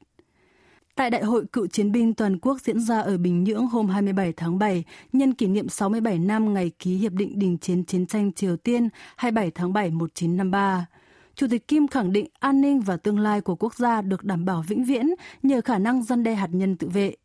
Tại 0.96 1.10
Đại 1.10 1.24
hội 1.24 1.46
Cựu 1.54 1.68
chiến 1.68 1.92
binh 1.92 2.14
toàn 2.14 2.40
quốc 2.40 2.62
diễn 2.62 2.80
ra 2.80 3.00
ở 3.00 3.18
Bình 3.18 3.44
Nhưỡng 3.44 3.68
hôm 3.68 3.88
27 3.88 4.34
tháng 4.34 4.60
7, 4.60 4.84
nhân 5.14 5.34
kỷ 5.34 5.48
niệm 5.48 5.70
67 5.70 6.20
năm 6.20 6.54
ngày 6.54 6.72
ký 6.80 6.98
Hiệp 6.98 7.12
định 7.12 7.40
Đình 7.40 7.58
chiến 7.58 7.84
chiến 7.84 8.06
tranh 8.06 8.34
Triều 8.34 8.58
Tiên 8.58 8.90
27 9.16 9.52
tháng 9.52 9.74
7 9.74 9.90
1953. 9.90 10.86
Chủ 11.36 11.48
tịch 11.50 11.68
Kim 11.68 11.88
khẳng 11.88 12.14
định 12.14 12.28
an 12.40 12.62
ninh 12.62 12.80
và 12.80 12.98
tương 12.98 13.20
lai 13.20 13.42
của 13.42 13.56
quốc 13.56 13.76
gia 13.76 14.02
được 14.02 14.24
đảm 14.24 14.46
bảo 14.46 14.64
vĩnh 14.68 14.84
viễn 14.84 15.10
nhờ 15.44 15.62
khả 15.62 15.78
năng 15.78 16.04
dân 16.04 16.24
đe 16.24 16.34
hạt 16.34 16.50
nhân 16.52 16.76
tự 16.76 16.88
vệ. 16.88 17.16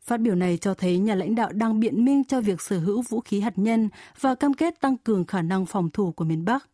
Phát 0.00 0.20
biểu 0.20 0.34
này 0.34 0.56
cho 0.56 0.74
thấy 0.74 0.98
nhà 0.98 1.14
lãnh 1.14 1.34
đạo 1.34 1.52
đang 1.52 1.80
biện 1.80 2.04
minh 2.04 2.24
cho 2.24 2.40
việc 2.40 2.60
sở 2.60 2.78
hữu 2.78 3.02
vũ 3.02 3.20
khí 3.20 3.40
hạt 3.40 3.58
nhân 3.58 3.88
và 4.20 4.34
cam 4.34 4.54
kết 4.54 4.80
tăng 4.80 4.96
cường 4.96 5.24
khả 5.24 5.42
năng 5.42 5.66
phòng 5.66 5.90
thủ 5.90 6.12
của 6.12 6.24
miền 6.24 6.44
Bắc. 6.44 6.68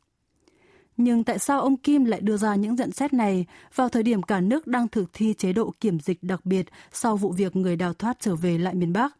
Nhưng 0.96 1.24
tại 1.24 1.38
sao 1.38 1.60
ông 1.60 1.76
Kim 1.76 2.04
lại 2.04 2.20
đưa 2.20 2.36
ra 2.36 2.54
những 2.54 2.74
nhận 2.74 2.92
xét 2.92 3.12
này 3.12 3.46
vào 3.74 3.88
thời 3.88 4.02
điểm 4.02 4.22
cả 4.22 4.40
nước 4.40 4.66
đang 4.66 4.88
thực 4.88 5.10
thi 5.12 5.34
chế 5.38 5.52
độ 5.52 5.72
kiểm 5.80 6.00
dịch 6.00 6.22
đặc 6.22 6.40
biệt 6.44 6.66
sau 6.92 7.16
vụ 7.16 7.32
việc 7.32 7.56
người 7.56 7.76
đào 7.76 7.94
thoát 7.94 8.16
trở 8.20 8.36
về 8.36 8.58
lại 8.58 8.74
miền 8.74 8.92
Bắc? 8.92 9.16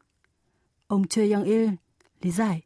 Ông 0.86 1.06
Choi 1.06 1.28
Young-il 1.28 1.70
lý 2.22 2.30
giải. 2.30 2.62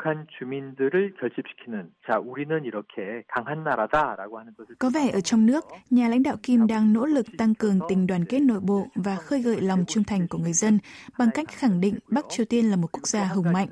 북한 0.00 0.26
주민들을 0.38 1.14
결집시키는 1.20 1.90
자 2.06 2.18
우리는 2.18 2.64
이렇게 2.64 3.22
강한 3.28 3.64
나라다라고 3.64 4.38
하는 4.38 4.54
것을 4.56 4.76
Có 4.78 4.90
vẻ 4.90 5.10
ở 5.10 5.20
trong 5.20 5.46
nước, 5.46 5.64
nhà 5.90 6.08
lãnh 6.08 6.22
đạo 6.22 6.36
Kim 6.42 6.66
đang 6.66 6.92
nỗ 6.92 7.06
lực 7.06 7.26
tăng 7.38 7.54
cường 7.54 7.80
tình 7.88 8.06
đoàn 8.06 8.24
kết 8.24 8.40
nội 8.40 8.60
bộ 8.60 8.86
và 8.94 9.16
khơi 9.16 9.42
gợi 9.42 9.60
lòng 9.60 9.84
trung 9.88 10.04
thành 10.04 10.28
của 10.28 10.38
người 10.38 10.52
dân 10.52 10.78
bằng 11.18 11.28
cách 11.34 11.48
khẳng 11.48 11.80
định 11.80 11.98
Bắc 12.08 12.24
Triều 12.28 12.46
Tiên 12.46 12.70
là 12.70 12.76
một 12.76 12.92
quốc 12.92 13.06
gia 13.06 13.24
hùng 13.24 13.52
mạnh. 13.52 13.68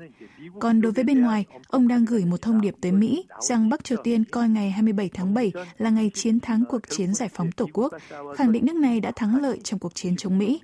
Còn 0.59 0.81
đối 0.81 0.91
với 0.91 1.03
bên 1.03 1.21
ngoài, 1.21 1.45
ông 1.67 1.87
đang 1.87 2.05
gửi 2.05 2.25
một 2.25 2.41
thông 2.41 2.61
điệp 2.61 2.75
tới 2.81 2.91
Mỹ 2.91 3.25
rằng 3.39 3.69
Bắc 3.69 3.83
Triều 3.83 3.97
Tiên 4.03 4.23
coi 4.31 4.49
ngày 4.49 4.71
27 4.71 5.09
tháng 5.13 5.33
7 5.33 5.51
là 5.77 5.89
ngày 5.89 6.11
chiến 6.13 6.39
thắng 6.39 6.63
cuộc 6.69 6.81
chiến 6.89 7.13
giải 7.13 7.29
phóng 7.33 7.51
Tổ 7.51 7.65
quốc, 7.73 7.93
khẳng 8.35 8.51
định 8.51 8.65
nước 8.65 8.75
này 8.75 8.99
đã 8.99 9.11
thắng 9.15 9.41
lợi 9.41 9.59
trong 9.63 9.79
cuộc 9.79 9.95
chiến 9.95 10.15
chống 10.17 10.37
Mỹ. 10.37 10.61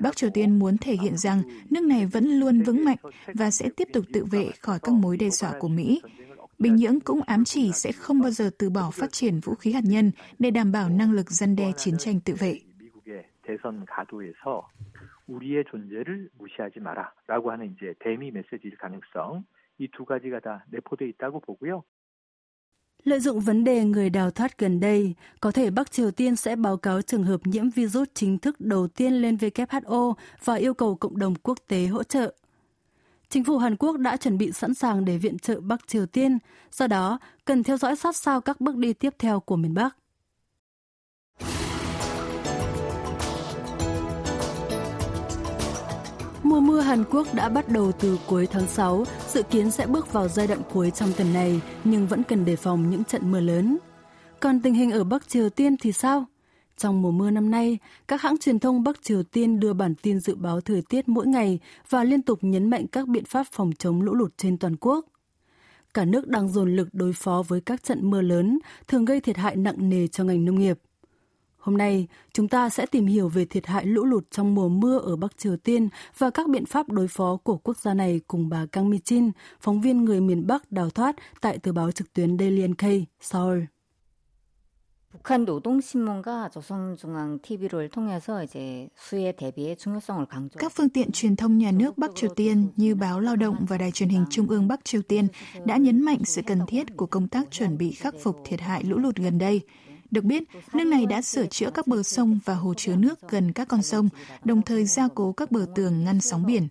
Bắc 0.00 0.16
Triều 0.16 0.30
Tiên 0.30 0.58
muốn 0.58 0.76
thể 0.78 0.96
hiện 1.02 1.16
rằng 1.16 1.42
nước 1.70 1.84
này 1.84 2.06
vẫn 2.06 2.24
luôn 2.24 2.62
vững 2.62 2.84
mạnh 2.84 2.96
và 3.34 3.50
sẽ 3.50 3.68
tiếp 3.76 3.88
tục 3.92 4.04
tự 4.12 4.24
vệ 4.24 4.50
khỏi 4.60 4.78
các 4.82 4.94
mối 4.94 5.16
đe 5.16 5.30
dọa 5.30 5.52
của 5.58 5.68
Mỹ. 5.68 6.02
Bình 6.58 6.76
Nhưỡng 6.76 7.00
cũng 7.00 7.22
ám 7.22 7.44
chỉ 7.44 7.72
sẽ 7.72 7.92
không 7.92 8.20
bao 8.20 8.30
giờ 8.30 8.50
từ 8.58 8.70
bỏ 8.70 8.90
phát 8.90 9.12
triển 9.12 9.40
vũ 9.40 9.54
khí 9.54 9.72
hạt 9.72 9.84
nhân 9.84 10.10
để 10.38 10.50
đảm 10.50 10.72
bảo 10.72 10.88
năng 10.88 11.12
lực 11.12 11.30
dân 11.30 11.56
đe 11.56 11.72
chiến 11.76 11.98
tranh 11.98 12.20
tự 12.20 12.34
vệ. 12.34 12.58
우리의 15.26 15.64
존재를 15.70 16.28
무시하지 16.38 16.80
마라라고 16.80 17.50
하는 17.50 17.72
이제 17.72 17.94
대미 18.00 18.30
메시지일 18.30 18.76
가능성 18.76 19.44
이 19.78 19.88
두 19.88 20.04
가지가 20.04 20.40
다 20.40 20.64
내포돼 20.70 21.08
있다고 21.08 21.40
보고요. 21.40 21.82
Lợi 23.07 23.19
dụng 23.19 23.39
vấn 23.39 23.63
đề 23.63 23.83
người 23.83 24.09
đào 24.09 24.31
thoát 24.31 24.57
gần 24.57 24.79
đây, 24.79 25.15
có 25.41 25.51
thể 25.51 25.69
Bắc 25.69 25.91
Triều 25.91 26.11
Tiên 26.11 26.35
sẽ 26.35 26.55
báo 26.55 26.77
cáo 26.77 27.01
trường 27.01 27.23
hợp 27.23 27.47
nhiễm 27.47 27.69
virus 27.69 28.07
chính 28.13 28.37
thức 28.37 28.61
đầu 28.61 28.87
tiên 28.87 29.13
lên 29.13 29.35
WHO 29.35 30.13
và 30.43 30.55
yêu 30.55 30.73
cầu 30.73 30.95
cộng 30.95 31.17
đồng 31.17 31.35
quốc 31.35 31.57
tế 31.67 31.85
hỗ 31.85 32.03
trợ. 32.03 32.33
Chính 33.29 33.43
phủ 33.43 33.57
Hàn 33.57 33.75
Quốc 33.75 33.97
đã 33.97 34.17
chuẩn 34.17 34.37
bị 34.37 34.51
sẵn 34.51 34.73
sàng 34.73 35.05
để 35.05 35.17
viện 35.17 35.39
trợ 35.39 35.59
Bắc 35.59 35.87
Triều 35.87 36.05
Tiên, 36.05 36.37
do 36.71 36.87
đó 36.87 37.19
cần 37.45 37.63
theo 37.63 37.77
dõi 37.77 37.95
sát 37.95 38.15
sao 38.15 38.41
các 38.41 38.61
bước 38.61 38.75
đi 38.75 38.93
tiếp 38.93 39.15
theo 39.19 39.39
của 39.39 39.55
miền 39.55 39.73
Bắc. 39.73 39.97
Mùa 46.57 46.61
mưa 46.61 46.79
Hàn 46.79 47.03
Quốc 47.11 47.33
đã 47.33 47.49
bắt 47.49 47.69
đầu 47.69 47.91
từ 47.91 48.19
cuối 48.27 48.47
tháng 48.47 48.67
6, 48.67 49.03
dự 49.27 49.43
kiến 49.43 49.71
sẽ 49.71 49.87
bước 49.87 50.13
vào 50.13 50.27
giai 50.27 50.47
đoạn 50.47 50.61
cuối 50.73 50.91
trong 50.91 51.09
tuần 51.17 51.33
này, 51.33 51.61
nhưng 51.83 52.07
vẫn 52.07 52.23
cần 52.23 52.45
đề 52.45 52.55
phòng 52.55 52.89
những 52.89 53.03
trận 53.03 53.31
mưa 53.31 53.39
lớn. 53.39 53.77
Còn 54.39 54.61
tình 54.61 54.73
hình 54.73 54.91
ở 54.91 55.03
Bắc 55.03 55.27
Triều 55.27 55.49
Tiên 55.49 55.75
thì 55.77 55.91
sao? 55.91 56.25
Trong 56.77 57.01
mùa 57.01 57.11
mưa 57.11 57.29
năm 57.29 57.51
nay, 57.51 57.77
các 58.07 58.21
hãng 58.21 58.37
truyền 58.37 58.59
thông 58.59 58.83
Bắc 58.83 59.03
Triều 59.03 59.23
Tiên 59.23 59.59
đưa 59.59 59.73
bản 59.73 59.95
tin 59.95 60.19
dự 60.19 60.35
báo 60.35 60.61
thời 60.61 60.81
tiết 60.89 61.09
mỗi 61.09 61.27
ngày 61.27 61.59
và 61.89 62.03
liên 62.03 62.21
tục 62.21 62.39
nhấn 62.41 62.69
mạnh 62.69 62.87
các 62.87 63.07
biện 63.07 63.25
pháp 63.25 63.47
phòng 63.51 63.71
chống 63.79 64.01
lũ 64.01 64.13
lụt 64.13 64.37
trên 64.37 64.57
toàn 64.57 64.75
quốc. 64.79 65.05
Cả 65.93 66.05
nước 66.05 66.27
đang 66.27 66.49
dồn 66.49 66.75
lực 66.75 66.87
đối 66.93 67.13
phó 67.13 67.43
với 67.47 67.61
các 67.61 67.83
trận 67.83 68.09
mưa 68.09 68.21
lớn, 68.21 68.59
thường 68.87 69.05
gây 69.05 69.19
thiệt 69.19 69.37
hại 69.37 69.55
nặng 69.55 69.89
nề 69.89 70.07
cho 70.07 70.23
ngành 70.23 70.45
nông 70.45 70.59
nghiệp. 70.59 70.79
Hôm 71.66 71.78
nay, 71.78 72.06
chúng 72.32 72.48
ta 72.48 72.68
sẽ 72.68 72.86
tìm 72.86 73.06
hiểu 73.06 73.28
về 73.28 73.44
thiệt 73.44 73.66
hại 73.66 73.86
lũ 73.86 74.04
lụt 74.04 74.30
trong 74.30 74.54
mùa 74.54 74.68
mưa 74.68 74.98
ở 74.98 75.16
Bắc 75.16 75.38
Triều 75.38 75.56
Tiên 75.56 75.88
và 76.18 76.30
các 76.30 76.48
biện 76.48 76.66
pháp 76.66 76.88
đối 76.88 77.08
phó 77.08 77.36
của 77.36 77.56
quốc 77.56 77.76
gia 77.76 77.94
này 77.94 78.20
cùng 78.26 78.48
bà 78.48 78.66
Kang 78.72 78.90
Mi 78.90 78.98
Chin, 78.98 79.30
phóng 79.60 79.80
viên 79.80 80.04
người 80.04 80.20
miền 80.20 80.46
Bắc 80.46 80.72
đào 80.72 80.90
thoát 80.90 81.16
tại 81.40 81.58
tờ 81.58 81.72
báo 81.72 81.92
trực 81.92 82.12
tuyến 82.12 82.38
Daily 82.38 82.66
NK, 82.66 82.82
Seoul. 83.20 83.64
북한 85.12 85.44
노동신문과 85.44 86.48
조선중앙 86.48 87.38
TV를 87.42 87.90
통해서 87.90 88.42
이제 88.42 88.88
수해 88.96 89.32
대비의 89.32 89.76
중요성을 89.76 90.26
강조. 90.26 90.58
Các 90.58 90.72
phương 90.72 90.88
tiện 90.88 91.12
truyền 91.12 91.36
thông 91.36 91.58
nhà 91.58 91.70
nước 91.70 91.98
Bắc 91.98 92.10
Triều 92.14 92.30
Tiên 92.34 92.68
như 92.76 92.94
báo 92.94 93.20
Lao 93.20 93.36
động 93.36 93.56
và 93.68 93.78
Đài 93.78 93.90
truyền 93.90 94.08
hình 94.08 94.24
Trung 94.30 94.48
ương 94.48 94.68
Bắc 94.68 94.84
Triều 94.84 95.02
Tiên 95.02 95.28
đã 95.64 95.76
nhấn 95.76 96.00
mạnh 96.00 96.18
sự 96.24 96.42
cần 96.46 96.58
thiết 96.68 96.96
của 96.96 97.06
công 97.06 97.28
tác 97.28 97.50
chuẩn 97.50 97.78
bị 97.78 97.92
khắc 97.92 98.14
phục 98.22 98.36
thiệt 98.44 98.60
hại 98.60 98.84
lũ 98.84 98.98
lụt 98.98 99.16
gần 99.16 99.38
đây. 99.38 99.60
Được 100.11 100.23
biết, 100.23 100.43
nước 100.73 100.83
này 100.83 101.05
đã 101.05 101.21
sửa 101.21 101.45
chữa 101.45 101.69
các 101.69 101.87
bờ 101.87 102.03
sông 102.03 102.39
và 102.45 102.55
hồ 102.55 102.73
chứa 102.73 102.95
nước 102.95 103.19
gần 103.29 103.53
các 103.53 103.67
con 103.67 103.81
sông, 103.81 104.09
đồng 104.43 104.61
thời 104.61 104.85
gia 104.85 105.07
cố 105.15 105.31
các 105.31 105.51
bờ 105.51 105.65
tường 105.75 106.03
ngăn 106.03 106.21
sóng 106.21 106.45
biển. 106.45 106.67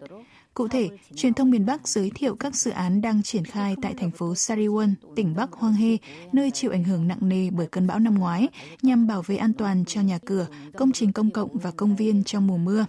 Cụ 0.55 0.69
thể, 0.69 0.89
truyền 1.15 1.35
thông 1.35 1.51
miền 1.51 1.67
Bắc 1.67 1.89
giới 1.89 2.11
thiệu 2.15 2.37
các 2.37 2.55
dự 2.55 2.71
án 2.71 3.01
đang 3.01 3.23
triển 3.23 3.45
khai 3.45 3.77
tại 3.83 3.95
thành 3.95 4.11
phố 4.11 4.33
Sariwon, 4.33 4.95
tỉnh 5.17 5.35
Bắc 5.37 5.53
Hoang 5.53 5.73
He, 5.73 5.97
nơi 6.33 6.51
chịu 6.51 6.71
ảnh 6.71 6.85
hưởng 6.85 7.09
nặng 7.09 7.29
nề 7.29 7.51
bởi 7.51 7.67
cơn 7.67 7.87
bão 7.87 7.99
năm 7.99 8.15
ngoái, 8.15 8.49
nhằm 8.83 9.07
bảo 9.07 9.23
vệ 9.23 9.37
an 9.37 9.53
toàn 9.53 9.85
cho 9.85 10.01
nhà 10.01 10.19
cửa, 10.19 10.47
công 10.77 10.93
trình 10.93 11.13
công 11.13 11.31
cộng 11.31 11.59
và 11.59 11.71
công 11.71 11.97
viên 11.97 12.25
trong 12.25 12.47
mùa 12.47 12.57
mưa. 12.57 12.87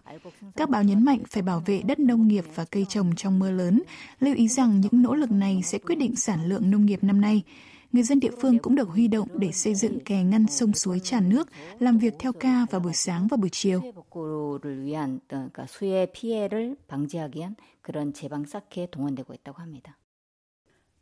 Các 0.56 0.70
báo 0.70 0.84
nhấn 0.84 1.06
mạnh 1.06 1.20
phải 1.30 1.44
bảo 1.44 1.64
vệ 1.66 1.82
đất 1.82 2.00
nông 2.00 2.28
nghiệp 2.28 2.46
và 2.56 2.66
cây 2.72 2.86
trồng 2.90 3.16
trong 3.16 3.40
mưa 3.40 3.52
lớn, 3.52 3.82
lưu 4.20 4.36
ý 4.36 4.48
rằng 4.48 4.82
những 4.82 5.02
nỗ 5.02 5.16
lực 5.16 5.32
này 5.32 5.62
sẽ 5.64 5.78
quyết 5.78 5.96
định 5.96 6.16
sản 6.16 6.46
lượng 6.46 6.72
nông 6.72 6.86
nghiệp 6.86 7.04
năm 7.04 7.22
nay 7.22 7.44
người 7.92 8.04
dân 8.04 8.20
địa 8.20 8.32
phương 8.42 8.60
cũng 8.60 8.76
được 8.76 8.90
huy 8.90 9.08
động 9.08 9.28
để 9.34 9.52
xây 9.52 9.76
dựng 9.76 10.00
kè 10.00 10.24
ngăn 10.24 10.48
sông 10.48 10.74
suối 10.74 11.00
tràn 11.00 11.30
nước, 11.30 11.50
làm 11.80 11.98
việc 11.98 12.14
theo 12.20 12.32
ca 12.34 12.66
vào 12.72 12.82
buổi 12.82 12.94
sáng 12.94 13.28
và 13.28 13.38
buổi 13.38 13.50
chiều. 13.50 13.82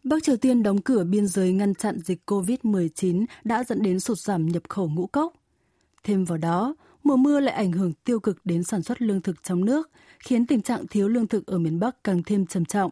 Bắc 0.04 0.24
Triều 0.24 0.38
Tiên 0.38 0.64
đóng 0.64 0.82
cửa 0.82 1.04
biên 1.04 1.28
giới 1.28 1.52
ngăn 1.54 1.76
chặn 1.76 2.00
dịch 2.00 2.32
COVID-19 2.32 3.26
đã 3.44 3.64
dẫn 3.64 3.82
đến 3.82 4.00
sụt 4.00 4.18
giảm 4.18 4.48
nhập 4.48 4.64
khẩu 4.70 4.90
ngũ 4.90 5.08
cốc. 5.08 5.34
Thêm 6.04 6.26
vào 6.26 6.38
đó, 6.38 6.76
mùa 7.04 7.16
mưa 7.16 7.40
lại 7.40 7.56
ảnh 7.56 7.72
hưởng 7.72 7.94
tiêu 7.94 8.20
cực 8.20 8.46
đến 8.46 8.64
sản 8.64 8.82
xuất 8.82 9.02
lương 9.02 9.22
thực 9.22 9.44
trong 9.44 9.66
nước, 9.66 9.90
khiến 10.20 10.46
tình 10.46 10.62
trạng 10.62 10.88
thiếu 10.88 11.08
lương 11.08 11.28
thực 11.28 11.48
ở 11.48 11.58
miền 11.58 11.80
Bắc 11.80 12.04
càng 12.04 12.24
thêm 12.26 12.46
trầm 12.46 12.66
trọng. 12.66 12.92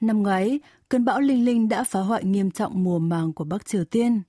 Năm 0.00 0.22
ngoái, 0.22 0.60
cơn 0.92 1.04
bão 1.04 1.20
Linh 1.20 1.44
Linh 1.44 1.68
đã 1.68 1.84
phá 1.84 2.00
hoại 2.00 2.24
nghiêm 2.24 2.50
trọng 2.50 2.84
mùa 2.84 2.98
màng 2.98 3.32
của 3.32 3.44
Bắc 3.44 3.66
Triều 3.66 3.84
Tiên. 3.84 4.22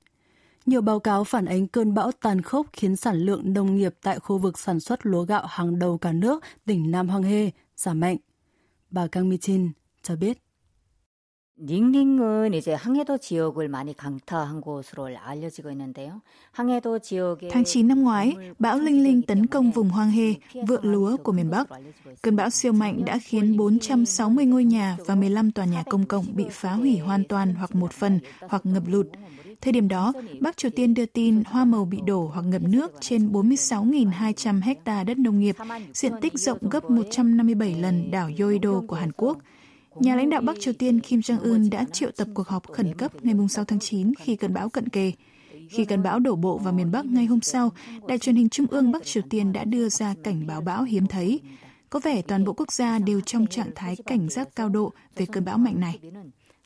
Nhiều 0.65 0.81
báo 0.81 0.99
cáo 0.99 1.23
phản 1.23 1.45
ánh 1.45 1.67
cơn 1.67 1.93
bão 1.93 2.11
tàn 2.11 2.41
khốc 2.41 2.67
khiến 2.73 2.95
sản 2.95 3.15
lượng 3.15 3.53
nông 3.53 3.75
nghiệp 3.75 3.95
tại 4.01 4.19
khu 4.19 4.37
vực 4.37 4.59
sản 4.59 4.79
xuất 4.79 5.05
lúa 5.05 5.23
gạo 5.23 5.45
hàng 5.45 5.79
đầu 5.79 5.97
cả 5.97 6.11
nước, 6.11 6.43
tỉnh 6.65 6.91
Nam 6.91 7.09
Hoang 7.09 7.23
Hê, 7.23 7.51
giảm 7.75 7.99
mạnh. 7.99 8.17
Bà 8.89 9.07
Kang 9.07 9.29
Mi 9.29 9.37
Chin 9.37 9.71
cho 10.03 10.15
biết. 10.15 10.37
닝닝은 11.60 12.54
이제 12.54 12.72
항해도 12.72 13.18
지역을 13.18 13.68
많이 13.68 13.92
강타한 13.96 14.60
곳으로 14.60 15.08
알려지고 15.18 15.70
있는데요. 15.72 16.20
항해도 16.52 17.00
지역에 17.00 17.48
Tháng 17.48 17.64
9 17.64 17.88
năm 17.88 18.02
ngoái, 18.04 18.36
bão 18.60 18.78
Linh 18.78 19.02
Linh 19.02 19.22
tấn 19.22 19.46
công 19.46 19.72
vùng 19.72 19.90
Hoang 19.90 20.10
Hê, 20.10 20.34
vựa 20.66 20.80
lúa 20.82 21.16
của 21.16 21.32
miền 21.32 21.50
Bắc. 21.50 21.68
Cơn 22.22 22.36
bão 22.36 22.50
siêu 22.50 22.72
mạnh 22.72 23.04
đã 23.04 23.18
khiến 23.18 23.56
460 23.56 24.46
ngôi 24.46 24.64
nhà 24.64 24.96
và 25.06 25.14
15 25.14 25.50
tòa 25.50 25.64
nhà 25.64 25.82
công 25.82 26.06
cộng 26.06 26.24
bị 26.34 26.44
phá 26.50 26.72
hủy 26.72 26.98
hoàn 26.98 27.24
toàn 27.24 27.54
hoặc 27.54 27.74
một 27.74 27.92
phần 27.92 28.20
hoặc 28.40 28.66
ngập 28.66 28.82
lụt. 28.86 29.06
Thời 29.60 29.72
điểm 29.72 29.88
đó, 29.88 30.12
Bắc 30.40 30.56
Triều 30.56 30.70
Tiên 30.70 30.94
đưa 30.94 31.06
tin 31.06 31.42
hoa 31.46 31.64
màu 31.64 31.84
bị 31.84 31.98
đổ 32.06 32.30
hoặc 32.34 32.42
ngập 32.42 32.62
nước 32.62 32.92
trên 33.00 33.32
46.200 33.32 34.62
hecta 34.62 35.04
đất 35.04 35.18
nông 35.18 35.40
nghiệp, 35.40 35.56
diện 35.92 36.12
tích 36.20 36.32
rộng 36.38 36.58
gấp 36.70 36.90
157 36.90 37.74
lần 37.74 38.10
đảo 38.10 38.30
Yoido 38.38 38.80
của 38.88 38.96
Hàn 38.96 39.12
Quốc – 39.12 39.48
Nhà 39.94 40.16
lãnh 40.16 40.30
đạo 40.30 40.40
Bắc 40.40 40.60
Triều 40.60 40.74
Tiên 40.74 41.00
Kim 41.00 41.20
Jong-un 41.20 41.70
đã 41.70 41.84
triệu 41.92 42.10
tập 42.10 42.28
cuộc 42.34 42.48
họp 42.48 42.72
khẩn 42.72 42.94
cấp 42.94 43.24
ngày 43.24 43.34
6 43.50 43.64
tháng 43.64 43.78
9 43.78 44.12
khi 44.14 44.36
cơn 44.36 44.54
bão 44.54 44.68
cận 44.68 44.88
kề. 44.88 45.12
Khi 45.70 45.84
cơn 45.84 46.02
bão 46.02 46.18
đổ 46.18 46.36
bộ 46.36 46.58
vào 46.58 46.72
miền 46.72 46.90
Bắc 46.90 47.06
ngay 47.06 47.26
hôm 47.26 47.40
sau, 47.40 47.72
đài 48.08 48.18
truyền 48.18 48.36
hình 48.36 48.48
Trung 48.48 48.66
ương 48.70 48.92
Bắc 48.92 49.04
Triều 49.04 49.22
Tiên 49.30 49.52
đã 49.52 49.64
đưa 49.64 49.88
ra 49.88 50.14
cảnh 50.24 50.46
báo 50.46 50.60
bão 50.60 50.82
hiếm 50.82 51.06
thấy. 51.06 51.40
Có 51.90 52.00
vẻ 52.00 52.22
toàn 52.22 52.44
bộ 52.44 52.52
quốc 52.52 52.72
gia 52.72 52.98
đều 52.98 53.20
trong 53.20 53.46
trạng 53.46 53.70
thái 53.74 53.96
cảnh 54.06 54.28
giác 54.28 54.48
cao 54.56 54.68
độ 54.68 54.92
về 55.16 55.26
cơn 55.26 55.44
bão 55.44 55.58
mạnh 55.58 55.80
này. 55.80 55.98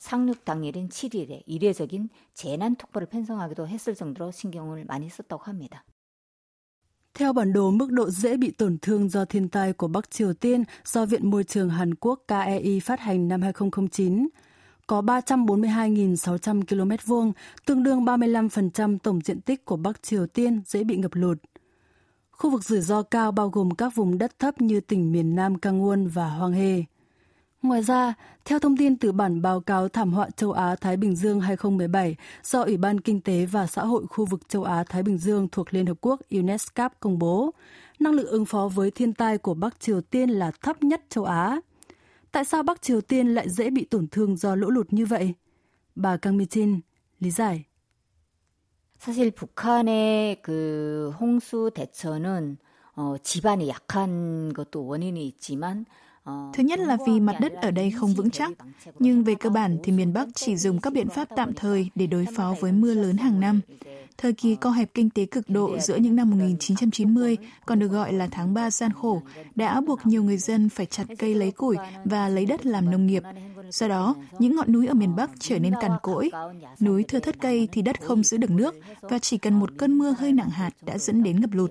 상륙 0.03 0.45
당일인 0.45 0.89
7일에 0.89 1.45
이례적인 1.47 2.09
재난 2.35 2.75
특보를 2.75 3.07
편성하기도 3.07 3.69
했을 3.69 3.95
정도로 3.95 4.33
신경을 4.33 4.85
많이 4.85 5.09
썼다고 5.09 5.45
합니다. 5.45 5.85
Theo 7.18 7.34
bản 7.34 7.54
đồ 7.54 7.72
mức 7.72 7.92
độ 7.92 8.10
dễ 8.10 8.38
bị 8.38 8.52
tổn 8.52 8.78
thương 8.82 9.10
do 9.10 9.26
thiên 9.26 9.50
tai 9.50 9.74
của 9.74 9.88
Bắc 9.88 10.12
Triều 10.12 10.34
Tiên 10.34 10.64
do 10.86 11.06
Viện 11.06 11.30
Môi 11.30 11.44
trường 11.44 11.70
Hàn 11.70 11.96
Quốc 11.96 12.24
KEI 12.28 12.80
phát 12.80 13.00
hành 13.00 13.28
năm 13.28 13.42
2009, 13.42 14.28
có 14.88 15.02
342.600 15.02 16.62
km 16.66 16.92
vuông, 17.06 17.34
tương 17.66 17.84
đương 17.84 18.06
35% 18.06 18.98
tổng 19.04 19.20
diện 19.26 19.42
tích 19.42 19.66
của 19.66 19.78
Bắc 19.78 20.04
Triều 20.04 20.28
Tiên 20.28 20.62
dễ 20.66 20.84
bị 20.84 20.98
ngập 20.98 21.12
lụt. 21.14 21.38
Khu 22.32 22.50
vực 22.50 22.64
rủi 22.64 22.82
ro 22.82 23.02
cao 23.02 23.32
bao 23.32 23.50
gồm 23.50 23.72
các 23.72 23.96
vùng 23.96 24.18
đất 24.18 24.40
thấp 24.40 24.62
như 24.62 24.80
tỉnh 24.80 25.12
miền 25.12 25.36
Nam 25.36 25.54
Kangwon 25.56 26.10
và 26.10 26.30
Hoang 26.30 26.54
He. 26.54 26.84
Ngoài 27.63 27.83
ra, 27.83 28.15
theo 28.45 28.59
thông 28.59 28.77
tin 28.77 28.97
từ 28.97 29.13
bản 29.13 29.43
báo 29.43 29.61
cáo 29.61 29.89
thảm 29.89 30.13
họa 30.13 30.31
châu 30.37 30.53
Á-Thái 30.53 30.97
Bình 30.97 31.17
Dương 31.17 31.41
2017 31.41 32.17
do 32.43 32.63
Ủy 32.63 32.77
ban 32.77 33.01
Kinh 33.01 33.21
tế 33.21 33.47
và 33.47 33.67
Xã 33.67 33.85
hội 33.85 34.07
khu 34.07 34.25
vực 34.25 34.49
châu 34.49 34.65
Á-Thái 34.65 35.03
Bình 35.03 35.19
Dương 35.19 35.49
thuộc 35.53 35.75
Liên 35.75 35.87
Hợp 35.87 35.97
Quốc 36.01 36.21
UNESCO 36.31 36.89
công 37.01 37.19
bố, 37.19 37.51
năng 37.99 38.13
lực 38.13 38.29
ứng 38.29 38.45
phó 38.45 38.69
với 38.75 38.91
thiên 38.91 39.15
tai 39.15 39.39
của 39.39 39.55
Bắc 39.55 39.81
Triều 39.81 40.01
Tiên 40.01 40.31
là 40.31 40.51
thấp 40.63 40.83
nhất 40.83 41.03
châu 41.09 41.25
Á. 41.25 41.61
Tại 42.33 42.45
sao 42.45 42.63
Bắc 42.63 42.83
Triều 42.83 43.01
Tiên 43.01 43.35
lại 43.35 43.49
dễ 43.49 43.71
bị 43.71 43.85
tổn 43.85 44.09
thương 44.09 44.37
do 44.37 44.55
lũ 44.55 44.71
lụt 44.71 44.93
như 44.93 45.07
vậy? 45.07 45.35
Bà 45.95 46.17
Kang 46.17 46.37
Mi-chin 46.37 46.81
lý 47.21 47.31
giải. 47.31 47.65
사실 49.03 49.33
북한의 49.33 50.43
그 50.43 51.13
홍수 51.19 51.73
대처는 51.75 52.57
어, 52.95 53.17
지반이 53.21 53.69
약한 53.69 54.53
것도 54.53 54.87
원인이 54.87 55.27
있지만 55.27 55.87
Thứ 56.54 56.64
nhất 56.64 56.80
là 56.80 56.98
vì 57.08 57.20
mặt 57.20 57.36
đất 57.42 57.54
ở 57.54 57.72
đây 57.72 57.92
không 57.92 58.14
vững 58.14 58.30
chắc, 58.30 58.52
nhưng 59.00 59.24
về 59.24 59.36
cơ 59.36 59.50
bản 59.50 59.78
thì 59.84 59.92
miền 59.92 60.14
Bắc 60.14 60.28
chỉ 60.36 60.56
dùng 60.58 60.80
các 60.80 60.94
biện 60.94 61.10
pháp 61.10 61.28
tạm 61.36 61.54
thời 61.54 61.90
để 61.96 62.08
đối 62.08 62.26
phó 62.36 62.56
với 62.60 62.72
mưa 62.72 62.94
lớn 62.94 63.18
hàng 63.18 63.40
năm. 63.40 63.62
Thời 64.18 64.34
kỳ 64.34 64.56
co 64.56 64.70
hẹp 64.70 64.94
kinh 64.94 65.10
tế 65.10 65.26
cực 65.26 65.50
độ 65.50 65.80
giữa 65.80 65.96
những 65.96 66.16
năm 66.16 66.30
1990, 66.30 67.38
còn 67.66 67.80
được 67.80 67.88
gọi 67.88 68.14
là 68.14 68.28
tháng 68.32 68.54
3 68.54 68.72
gian 68.72 68.92
khổ, 68.94 69.22
đã 69.56 69.82
buộc 69.82 70.06
nhiều 70.06 70.24
người 70.24 70.38
dân 70.38 70.70
phải 70.70 70.86
chặt 70.86 71.04
cây 71.20 71.36
lấy 71.36 71.52
củi 71.52 71.76
và 72.06 72.30
lấy 72.30 72.46
đất 72.46 72.66
làm 72.66 72.92
nông 72.92 73.08
nghiệp. 73.08 73.24
Do 73.71 73.89
đó, 73.89 74.15
những 74.39 74.57
ngọn 74.57 74.73
núi 74.73 74.87
ở 74.87 74.95
miền 74.95 75.17
Bắc 75.17 75.31
trở 75.41 75.59
nên 75.59 75.75
cằn 75.81 75.91
cỗi. 76.03 76.31
Núi 76.81 77.05
thưa 77.09 77.19
thất 77.21 77.37
cây 77.41 77.69
thì 77.73 77.83
đất 77.83 78.01
không 78.01 78.23
giữ 78.23 78.37
được 78.37 78.51
nước 78.51 78.75
và 79.01 79.19
chỉ 79.19 79.39
cần 79.39 79.61
một 79.61 79.71
cơn 79.79 79.99
mưa 79.99 80.15
hơi 80.19 80.33
nặng 80.33 80.51
hạt 80.51 80.71
đã 80.83 80.99
dẫn 80.99 81.23
đến 81.23 81.41
ngập 81.41 81.51
lụt. 81.53 81.71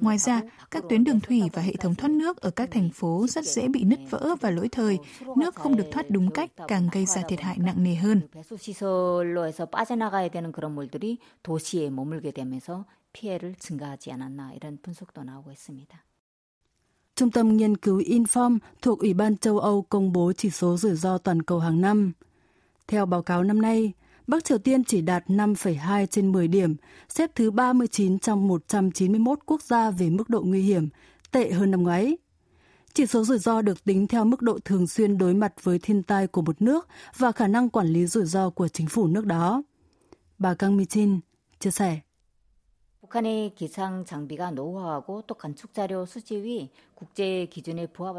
Ngoài 0.00 0.18
ra, 0.18 0.40
các 0.70 0.84
tuyến 0.88 1.04
đường 1.04 1.20
thủy 1.20 1.42
và 1.52 1.62
hệ 1.62 1.72
thống 1.76 1.94
thoát 1.94 2.10
nước 2.10 2.40
ở 2.40 2.50
các 2.50 2.70
thành 2.72 2.90
phố 2.90 3.26
rất 3.28 3.44
dễ 3.44 3.68
bị 3.68 3.84
nứt 3.84 3.98
vỡ 4.10 4.36
và 4.40 4.50
lỗi 4.50 4.68
thời. 4.68 4.98
Nước 5.36 5.54
không 5.54 5.76
được 5.76 5.86
thoát 5.92 6.10
đúng 6.10 6.30
cách 6.30 6.50
càng 6.68 6.88
gây 6.92 7.06
ra 7.06 7.22
thiệt 7.28 7.40
hại 7.40 7.58
nặng 7.58 7.82
nề 7.82 7.94
hơn. 7.94 8.20
도시에 11.44 11.90
머물게 11.90 12.32
되면서 12.32 12.86
피해를 13.12 13.54
증가하지 13.58 14.10
않았나 14.12 14.52
이런 14.54 14.78
분석도 14.82 15.22
나오고 15.22 15.52
있습니다. 15.52 16.04
Trung 17.19 17.31
tâm 17.31 17.57
nghiên 17.57 17.77
cứu 17.77 17.99
Inform 17.99 18.57
thuộc 18.81 18.99
Ủy 18.99 19.13
ban 19.13 19.37
châu 19.37 19.59
Âu 19.59 19.81
công 19.81 20.11
bố 20.11 20.33
chỉ 20.37 20.49
số 20.49 20.77
rủi 20.77 20.95
ro 20.95 21.17
toàn 21.17 21.41
cầu 21.41 21.59
hàng 21.59 21.81
năm. 21.81 22.11
Theo 22.87 23.05
báo 23.05 23.21
cáo 23.21 23.43
năm 23.43 23.61
nay, 23.61 23.93
Bắc 24.27 24.43
Triều 24.43 24.57
Tiên 24.57 24.83
chỉ 24.83 25.01
đạt 25.01 25.27
5,2 25.27 26.05
trên 26.05 26.31
10 26.31 26.47
điểm, 26.47 26.75
xếp 27.09 27.31
thứ 27.35 27.51
39 27.51 28.19
trong 28.19 28.47
191 28.47 29.39
quốc 29.45 29.61
gia 29.61 29.91
về 29.91 30.09
mức 30.09 30.29
độ 30.29 30.41
nguy 30.41 30.61
hiểm, 30.61 30.89
tệ 31.31 31.51
hơn 31.51 31.71
năm 31.71 31.83
ngoái. 31.83 32.17
Chỉ 32.93 33.05
số 33.05 33.23
rủi 33.23 33.39
ro 33.39 33.61
được 33.61 33.83
tính 33.83 34.07
theo 34.07 34.25
mức 34.25 34.41
độ 34.41 34.59
thường 34.65 34.87
xuyên 34.87 35.17
đối 35.17 35.33
mặt 35.33 35.53
với 35.63 35.79
thiên 35.79 36.03
tai 36.03 36.27
của 36.27 36.41
một 36.41 36.61
nước 36.61 36.87
và 37.17 37.31
khả 37.31 37.47
năng 37.47 37.69
quản 37.69 37.87
lý 37.87 38.05
rủi 38.05 38.25
ro 38.25 38.49
của 38.49 38.67
chính 38.67 38.87
phủ 38.87 39.07
nước 39.07 39.25
đó. 39.25 39.63
Bà 40.37 40.53
Kang 40.53 40.77
Mi-chin 40.77 41.19
chia 41.59 41.71
sẻ. 41.71 41.99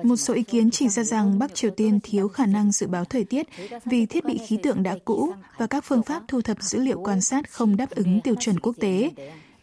Một 0.02 0.16
số 0.16 0.34
ý 0.34 0.42
kiến 0.42 0.70
chỉ 0.70 0.88
ra 0.88 1.04
rằng 1.04 1.38
Bắc 1.38 1.54
Triều 1.54 1.70
Tiên 1.70 2.00
thiếu 2.02 2.28
khả 2.28 2.46
năng 2.46 2.72
dự 2.72 2.86
báo 2.86 3.04
thời 3.04 3.24
tiết 3.24 3.46
vì 3.84 4.06
thiết 4.06 4.24
bị 4.24 4.38
khí 4.38 4.58
tượng 4.62 4.82
đã 4.82 4.96
cũ 5.04 5.32
và 5.58 5.66
các 5.66 5.84
phương 5.84 6.02
pháp 6.02 6.22
thu 6.28 6.40
thập 6.40 6.62
dữ 6.62 6.78
liệu 6.78 7.02
quan 7.04 7.20
sát 7.20 7.50
không 7.52 7.76
đáp 7.76 7.90
ứng 7.90 8.20
tiêu 8.20 8.34
chuẩn 8.40 8.60
quốc 8.60 8.76
tế. 8.80 9.10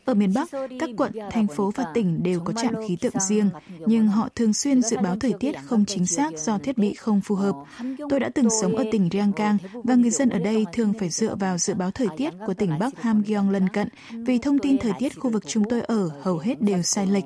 Ở 0.07 0.13
miền 0.13 0.33
Bắc, 0.33 0.49
các 0.79 0.89
quận, 0.97 1.11
thành 1.31 1.47
phố 1.47 1.71
và 1.75 1.85
tỉnh 1.93 2.23
đều 2.23 2.39
có 2.39 2.53
trạm 2.53 2.73
khí 2.87 2.97
tượng 3.01 3.19
riêng, 3.19 3.49
nhưng 3.85 4.07
họ 4.07 4.29
thường 4.35 4.53
xuyên 4.53 4.81
dự 4.81 4.97
báo 4.97 5.15
thời 5.19 5.33
tiết 5.39 5.55
không 5.65 5.85
chính 5.85 6.05
xác 6.05 6.39
do 6.39 6.57
thiết 6.57 6.77
bị 6.77 6.93
không 6.93 7.21
phù 7.21 7.35
hợp. 7.35 7.55
Tôi 8.09 8.19
đã 8.19 8.29
từng 8.35 8.47
sống 8.61 8.75
ở 8.75 8.83
tỉnh 8.91 9.09
Ryanggang 9.11 9.57
và 9.83 9.95
người 9.95 10.09
dân 10.09 10.29
ở 10.29 10.39
đây 10.39 10.65
thường 10.73 10.93
phải 10.99 11.09
dựa 11.09 11.35
vào 11.35 11.57
dự 11.57 11.73
báo 11.73 11.91
thời 11.91 12.07
tiết 12.17 12.33
của 12.45 12.53
tỉnh 12.53 12.79
Bắc 12.79 13.01
Hamgyong 13.01 13.49
lân 13.49 13.69
cận. 13.69 13.87
Vì 14.11 14.39
thông 14.39 14.59
tin 14.59 14.77
thời 14.77 14.91
tiết 14.99 15.19
khu 15.19 15.29
vực 15.29 15.43
chúng 15.47 15.63
tôi 15.69 15.81
ở 15.81 16.09
hầu 16.21 16.37
hết 16.37 16.61
đều 16.61 16.81
sai 16.81 17.07
lệch. 17.07 17.25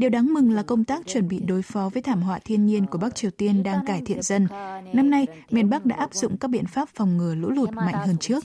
Điều 0.00 0.10
đáng 0.10 0.34
mừng 0.34 0.50
là 0.50 0.62
công 0.62 0.84
tác 0.84 1.06
chuẩn 1.06 1.28
bị 1.28 1.40
đối 1.40 1.62
phó 1.62 1.90
với 1.94 2.02
thảm 2.02 2.22
họa 2.22 2.38
thiên 2.38 2.66
nhiên 2.66 2.86
của 2.86 2.98
Bắc 2.98 3.14
Triều 3.14 3.30
Tiên 3.30 3.62
đang 3.62 3.86
cải 3.86 4.02
thiện 4.06 4.22
dần. 4.22 4.46
Năm 4.92 5.10
nay, 5.10 5.26
miền 5.50 5.70
Bắc 5.70 5.86
đã 5.86 5.96
áp 5.96 6.14
dụng 6.14 6.36
các 6.36 6.48
biện 6.48 6.66
pháp 6.66 6.88
phòng 6.94 7.16
ngừa 7.16 7.34
lũ 7.34 7.50
lụt 7.50 7.72
mạnh 7.72 7.94
hơn 7.94 8.16
trước. 8.18 8.44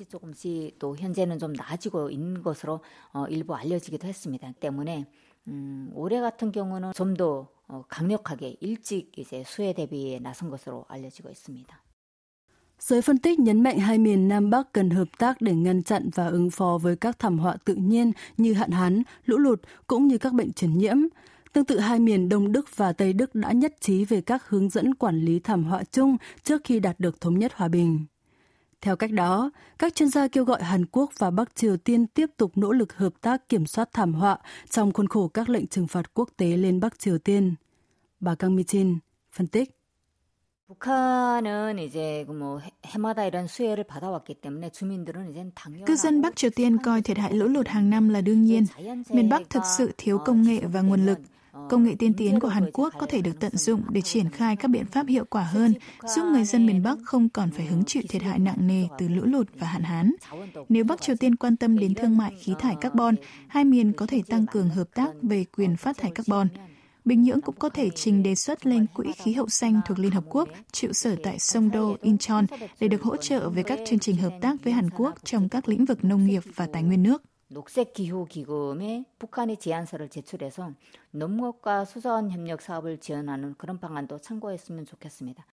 음, 5.47 5.91
올해 5.95 6.21
같은 6.21 6.51
경우는 6.51 6.93
좀더 6.93 7.47
강력하게 7.87 8.57
일찍 8.59 9.11
이제 9.17 9.43
수해 9.45 9.73
대비에 9.73 10.19
나선 10.19 10.49
것으로 10.49 10.85
알려지고 10.87 11.29
있습니다. 11.29 11.81
Giới 12.79 13.01
phân 13.01 13.17
tích 13.17 13.39
nhấn 13.39 13.63
mạnh 13.63 13.79
hai 13.79 13.97
miền 13.97 14.27
Nam 14.27 14.49
Bắc 14.49 14.73
cần 14.73 14.89
hợp 14.89 15.07
tác 15.17 15.41
để 15.41 15.53
ngăn 15.53 15.83
chặn 15.83 16.09
và 16.15 16.27
ứng 16.27 16.49
phó 16.49 16.79
với 16.81 16.95
các 16.95 17.19
thảm 17.19 17.39
họa 17.39 17.57
tự 17.65 17.75
nhiên 17.75 18.11
như 18.37 18.53
hạn 18.53 18.71
hán, 18.71 19.03
lũ 19.25 19.37
lụt 19.37 19.61
cũng 19.87 20.07
như 20.07 20.17
các 20.17 20.33
bệnh 20.33 20.53
truyền 20.53 20.77
nhiễm. 20.77 20.97
Tương 21.52 21.64
tự 21.64 21.78
hai 21.78 21.98
miền 21.98 22.28
Đông 22.28 22.52
Đức 22.52 22.76
và 22.76 22.92
Tây 22.92 23.12
Đức 23.12 23.34
đã 23.34 23.52
nhất 23.52 23.74
trí 23.80 24.04
về 24.04 24.20
các 24.20 24.48
hướng 24.48 24.68
dẫn 24.68 24.94
quản 24.94 25.20
lý 25.20 25.38
thảm 25.38 25.64
họa 25.64 25.84
chung 25.92 26.16
trước 26.44 26.60
khi 26.64 26.80
đạt 26.80 27.00
được 27.00 27.20
thống 27.20 27.38
nhất 27.38 27.52
hòa 27.54 27.68
bình. 27.68 28.06
Theo 28.80 28.96
cách 28.96 29.12
đó, 29.12 29.50
các 29.78 29.94
chuyên 29.94 30.08
gia 30.08 30.28
kêu 30.28 30.44
gọi 30.44 30.62
Hàn 30.62 30.86
Quốc 30.86 31.10
và 31.18 31.30
Bắc 31.30 31.54
Triều 31.54 31.76
Tiên 31.76 32.06
tiếp 32.06 32.30
tục 32.36 32.52
nỗ 32.54 32.72
lực 32.72 32.96
hợp 32.96 33.12
tác 33.20 33.48
kiểm 33.48 33.66
soát 33.66 33.88
thảm 33.92 34.14
họa 34.14 34.38
trong 34.70 34.92
khuôn 34.92 35.08
khổ 35.08 35.28
các 35.28 35.48
lệnh 35.48 35.66
trừng 35.66 35.86
phạt 35.86 36.14
quốc 36.14 36.30
tế 36.36 36.56
lên 36.56 36.80
Bắc 36.80 36.98
Triều 36.98 37.18
Tiên. 37.18 37.54
Bà 38.20 38.34
Kang 38.34 38.56
mi 38.56 38.62
chin 38.62 38.98
phân 39.32 39.46
tích. 39.46 39.70
북한은 40.68 41.78
이제 41.78 42.24
뭐 42.26 42.60
해마다 42.84 43.24
이런 43.24 43.46
수해를 43.46 43.84
받아왔기 43.84 44.34
때문에 44.34 44.70
주민들은 44.70 45.30
이제 45.30 45.48
당연히 45.54 45.84
Cư 45.84 45.96
dân 45.96 46.22
Bắc 46.22 46.36
Triều 46.36 46.50
Tiên 46.50 46.78
coi 46.78 47.02
thiệt 47.02 47.18
hại 47.18 47.32
lũ 47.34 47.46
lụt 47.46 47.68
hàng 47.68 47.90
năm 47.90 48.08
là 48.08 48.20
đương 48.20 48.44
nhiên. 48.44 48.66
Miền 49.10 49.28
Bắc 49.28 49.50
thực 49.50 49.62
sự 49.78 49.92
thiếu 49.98 50.18
công 50.18 50.42
nghệ 50.42 50.60
và 50.72 50.80
nguồn 50.80 51.06
lực. 51.06 51.18
Công 51.70 51.84
nghệ 51.84 51.94
tiên 51.98 52.14
tiến 52.14 52.40
của 52.40 52.48
Hàn 52.48 52.70
Quốc 52.72 52.94
có 52.98 53.06
thể 53.06 53.20
được 53.22 53.40
tận 53.40 53.56
dụng 53.56 53.82
để 53.88 54.00
triển 54.00 54.30
khai 54.30 54.56
các 54.56 54.68
biện 54.68 54.86
pháp 54.86 55.06
hiệu 55.06 55.24
quả 55.30 55.42
hơn, 55.42 55.74
giúp 56.16 56.24
người 56.32 56.44
dân 56.44 56.66
miền 56.66 56.82
Bắc 56.82 56.98
không 57.04 57.28
còn 57.28 57.50
phải 57.50 57.66
hứng 57.66 57.84
chịu 57.84 58.02
thiệt 58.08 58.22
hại 58.22 58.38
nặng 58.38 58.66
nề 58.66 58.86
từ 58.98 59.08
lũ 59.08 59.22
lụt 59.24 59.48
và 59.58 59.66
hạn 59.66 59.82
hán. 59.82 60.12
Nếu 60.68 60.84
Bắc 60.84 61.02
Triều 61.02 61.16
Tiên 61.16 61.36
quan 61.36 61.56
tâm 61.56 61.78
đến 61.78 61.94
thương 61.94 62.16
mại 62.16 62.32
khí 62.38 62.54
thải 62.58 62.76
carbon, 62.80 63.14
hai 63.48 63.64
miền 63.64 63.92
có 63.92 64.06
thể 64.06 64.22
tăng 64.28 64.46
cường 64.46 64.68
hợp 64.68 64.88
tác 64.94 65.10
về 65.22 65.44
quyền 65.56 65.76
phát 65.76 65.98
thải 65.98 66.10
carbon. 66.10 66.48
Bình 67.04 67.22
Nhưỡng 67.22 67.40
cũng 67.40 67.54
có 67.58 67.68
thể 67.68 67.90
trình 67.90 68.22
đề 68.22 68.34
xuất 68.34 68.66
lên 68.66 68.86
Quỹ 68.94 69.12
khí 69.12 69.32
hậu 69.32 69.48
xanh 69.48 69.80
thuộc 69.86 69.98
Liên 69.98 70.12
Hợp 70.12 70.24
Quốc 70.28 70.48
trụ 70.72 70.92
sở 70.92 71.16
tại 71.22 71.38
Songdo, 71.38 71.94
Incheon 72.02 72.42
để 72.80 72.88
được 72.88 73.02
hỗ 73.02 73.16
trợ 73.16 73.50
về 73.50 73.62
các 73.62 73.78
chương 73.86 73.98
trình 73.98 74.16
hợp 74.16 74.32
tác 74.40 74.64
với 74.64 74.72
Hàn 74.72 74.90
Quốc 74.90 75.14
trong 75.24 75.48
các 75.48 75.68
lĩnh 75.68 75.84
vực 75.84 76.04
nông 76.04 76.26
nghiệp 76.26 76.42
và 76.54 76.68
tài 76.72 76.82
nguyên 76.82 77.02
nước. 77.02 77.22
녹색 77.48 77.92
기후 77.92 78.26
기금에 78.26 79.04
북한이 79.18 79.58
제안서를 79.58 80.08
제출해서 80.08 80.72
농업과 81.12 81.84
수자원 81.84 82.30
협력 82.30 82.60
사업을 82.60 82.98
지원하는 82.98 83.54
그런 83.56 83.78
방안도 83.78 84.18
참고했으면 84.18 84.84
좋겠습니다. 84.84 85.46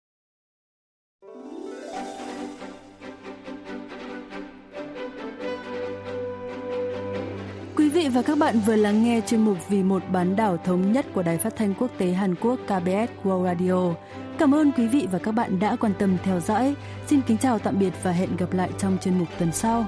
Quý 7.76 7.90
vị 7.90 8.10
và 8.10 8.22
các 8.22 8.38
bạn 8.38 8.60
vừa 8.60 8.76
lắng 8.76 9.04
nghe 9.04 9.22
chuyên 9.22 9.42
mục 9.46 9.58
Vì 9.70 9.84
một 9.84 10.04
bán 10.12 10.36
đảo 10.36 10.58
thống 10.58 10.92
nhất 10.92 11.06
của 11.14 11.24
Đài 11.24 11.38
Phát 11.38 11.56
thanh 11.56 11.74
Quốc 11.74 11.92
tế 11.98 12.12
Hàn 12.12 12.36
Quốc 12.36 12.60
KBS 12.66 13.12
World 13.24 13.44
Radio. 13.44 13.96
Cảm 14.40 14.56
ơn 14.56 14.72
quý 14.72 14.88
vị 14.88 15.08
và 15.12 15.20
các 15.20 15.32
bạn 15.32 15.60
đã 15.60 15.76
quan 15.76 15.94
tâm 16.00 16.18
theo 16.24 16.40
dõi. 16.40 16.76
Xin 17.08 17.22
kính 17.28 17.38
chào 17.38 17.60
tạm 17.60 17.80
biệt 17.80 17.94
và 18.04 18.12
hẹn 18.12 18.38
gặp 18.38 18.54
lại 18.54 18.70
trong 18.78 18.98
chuyên 19.02 19.20
mục 19.20 19.28
tuần 19.40 19.52
sau. 19.52 19.86